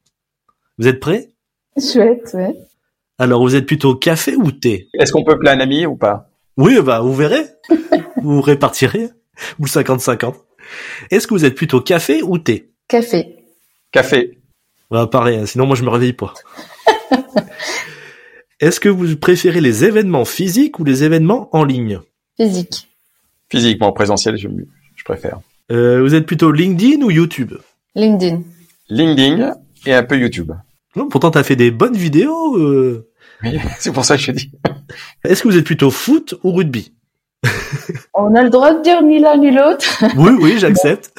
[0.78, 1.30] Vous êtes prêts?
[1.80, 2.54] Chouette, ouais.
[3.18, 4.90] Alors, vous êtes plutôt café ou thé?
[4.94, 6.30] Est-ce qu'on peut plein un ami ou pas?
[6.58, 7.46] Oui, bah, vous verrez.
[8.22, 9.10] vous répartirez.
[9.60, 10.36] Ou le 50-50.
[11.12, 12.72] Est-ce que vous êtes plutôt café ou thé?
[12.88, 13.38] Café.
[13.92, 14.40] Café.
[14.92, 16.34] Bah, pareil, hein, sinon moi je me réveille pas.
[18.60, 22.00] Est-ce que vous préférez les événements physiques ou les événements en ligne?
[22.38, 22.88] Physique.
[23.50, 24.48] Physiquement, présentiel, je,
[24.96, 25.40] je préfère.
[25.72, 27.54] Euh, vous êtes plutôt LinkedIn ou YouTube?
[27.96, 28.44] LinkedIn.
[28.90, 29.56] LinkedIn
[29.86, 30.52] et un peu YouTube.
[30.96, 32.58] Non, pourtant, tu as fait des bonnes vidéos.
[32.58, 33.10] Euh...
[33.44, 34.52] Oui, c'est pour ça que je dis.
[35.24, 36.94] Est-ce que vous êtes plutôt foot ou rugby?
[38.14, 40.04] On a le droit de dire ni l'un ni l'autre.
[40.18, 41.14] oui, oui, j'accepte.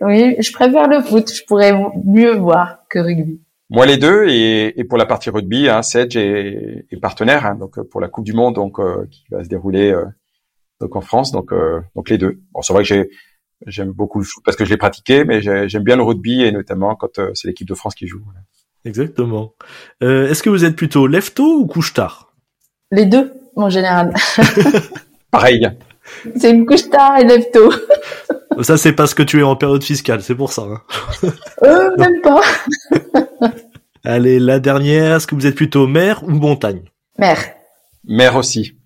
[0.00, 1.32] oui, je préfère le foot.
[1.32, 1.72] Je pourrais
[2.04, 3.40] mieux voir que rugby.
[3.70, 7.54] Moi les deux et, et pour la partie rugby, hein, Sedge est, est partenaire hein,
[7.54, 10.04] donc pour la Coupe du Monde donc euh, qui va se dérouler euh,
[10.80, 12.40] donc en France donc euh, donc les deux.
[12.52, 13.10] Bon c'est vrai que j'ai
[13.66, 16.52] j'aime beaucoup le foot parce que je l'ai pratiqué mais j'aime bien le rugby et
[16.52, 18.22] notamment quand c'est l'équipe de France qui joue.
[18.84, 19.54] Exactement.
[20.00, 22.34] Est-ce que vous êtes plutôt lève-tôt ou couche tard
[22.90, 24.14] Les deux en général.
[25.30, 25.68] Pareil.
[26.36, 27.72] C'est une couche tard et lève-tôt.
[28.60, 30.62] Ça, c'est parce que tu es en période fiscale, c'est pour ça.
[30.62, 30.80] Hein.
[31.64, 32.40] Euh, même pas.
[34.04, 36.82] Allez, la dernière, est-ce que vous êtes plutôt mer ou montagne?
[37.18, 37.38] Mer.
[38.06, 38.76] Mer aussi.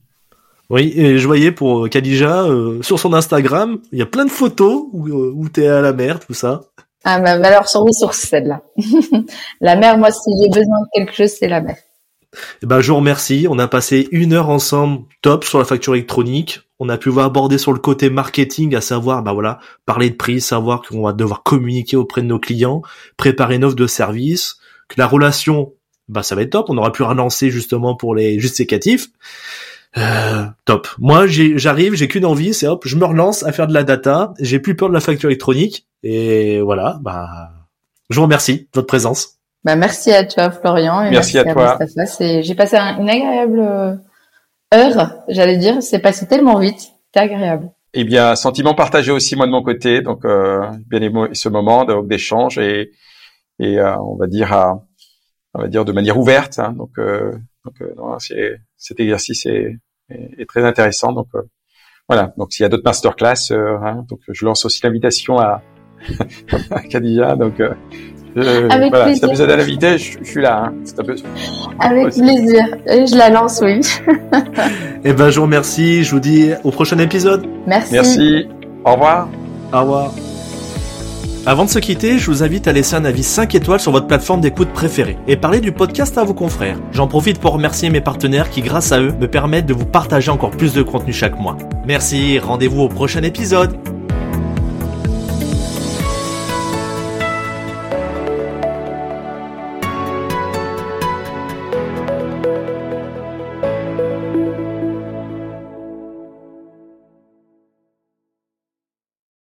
[0.70, 4.30] Oui, et je voyais pour Khadija, euh, sur son Instagram, il y a plein de
[4.30, 6.60] photos où, euh, où tu es à la mer, tout ça.
[7.04, 8.62] Ah bah, alors sur sur celle-là.
[9.60, 11.76] la mer, moi, si j'ai besoin de quelque chose, c'est la mer.
[12.62, 13.46] Eh ben, je vous remercie.
[13.48, 16.60] On a passé une heure ensemble, top, sur la facture électronique.
[16.78, 20.16] On a pu voir aborder sur le côté marketing, à savoir, bah voilà, parler de
[20.16, 22.82] prix, savoir qu'on va devoir communiquer auprès de nos clients,
[23.16, 24.58] préparer une offre de service,
[24.88, 25.72] que la relation,
[26.08, 26.66] bah ça va être top.
[26.68, 29.08] On aura pu relancer justement pour les justificatifs.
[29.96, 30.88] Euh, top.
[30.98, 34.34] Moi, j'arrive, j'ai qu'une envie, c'est hop, je me relance à faire de la data.
[34.38, 35.86] J'ai plus peur de la facture électronique.
[36.02, 37.50] Et voilà, bah,
[38.10, 39.38] je vous remercie de votre présence.
[39.64, 41.04] Bah, merci à toi, Florian.
[41.04, 41.78] Et merci, à, toi.
[42.20, 43.94] J'ai passé une agréable euh,
[44.74, 45.82] heure, j'allais dire.
[45.82, 46.92] C'est passé tellement vite.
[47.06, 47.70] C'était agréable.
[47.94, 50.02] Eh bien, sentiment partagé aussi moi de mon côté.
[50.02, 52.92] Donc, euh, bien aimé ce moment d'échange et,
[53.58, 54.84] et euh, on va dire à,
[55.54, 56.58] on va dire de manière ouverte.
[56.58, 56.72] Hein.
[56.72, 57.32] Donc, euh,
[57.64, 58.16] donc non,
[58.78, 59.76] cet exercice est,
[60.10, 61.12] est, très intéressant.
[61.12, 61.28] Donc
[62.08, 62.32] voilà.
[62.38, 65.62] Donc s'il y a d'autres masterclass, hein, donc je lance aussi l'invitation à,
[66.70, 67.36] à Khadija.
[67.36, 67.60] Donc
[68.36, 69.14] euh, Avec voilà, plaisir.
[69.14, 70.64] Si t'as besoin d'un invité, je, je, suis là.
[70.66, 70.94] Hein, si
[71.78, 72.64] Avec plaisir.
[72.86, 73.80] Et je la lance, oui.
[75.04, 76.04] eh ben, je vous remercie.
[76.04, 77.46] Je vous dis au prochain épisode.
[77.66, 77.92] Merci.
[77.92, 78.48] Merci.
[78.84, 79.28] Au revoir.
[79.72, 80.27] Au revoir.
[81.46, 84.06] Avant de se quitter, je vous invite à laisser un avis 5 étoiles sur votre
[84.06, 86.78] plateforme d'écoute préférée et parler du podcast à vos confrères.
[86.92, 90.30] J'en profite pour remercier mes partenaires qui, grâce à eux, me permettent de vous partager
[90.30, 91.56] encore plus de contenu chaque mois.
[91.86, 93.78] Merci, rendez-vous au prochain épisode.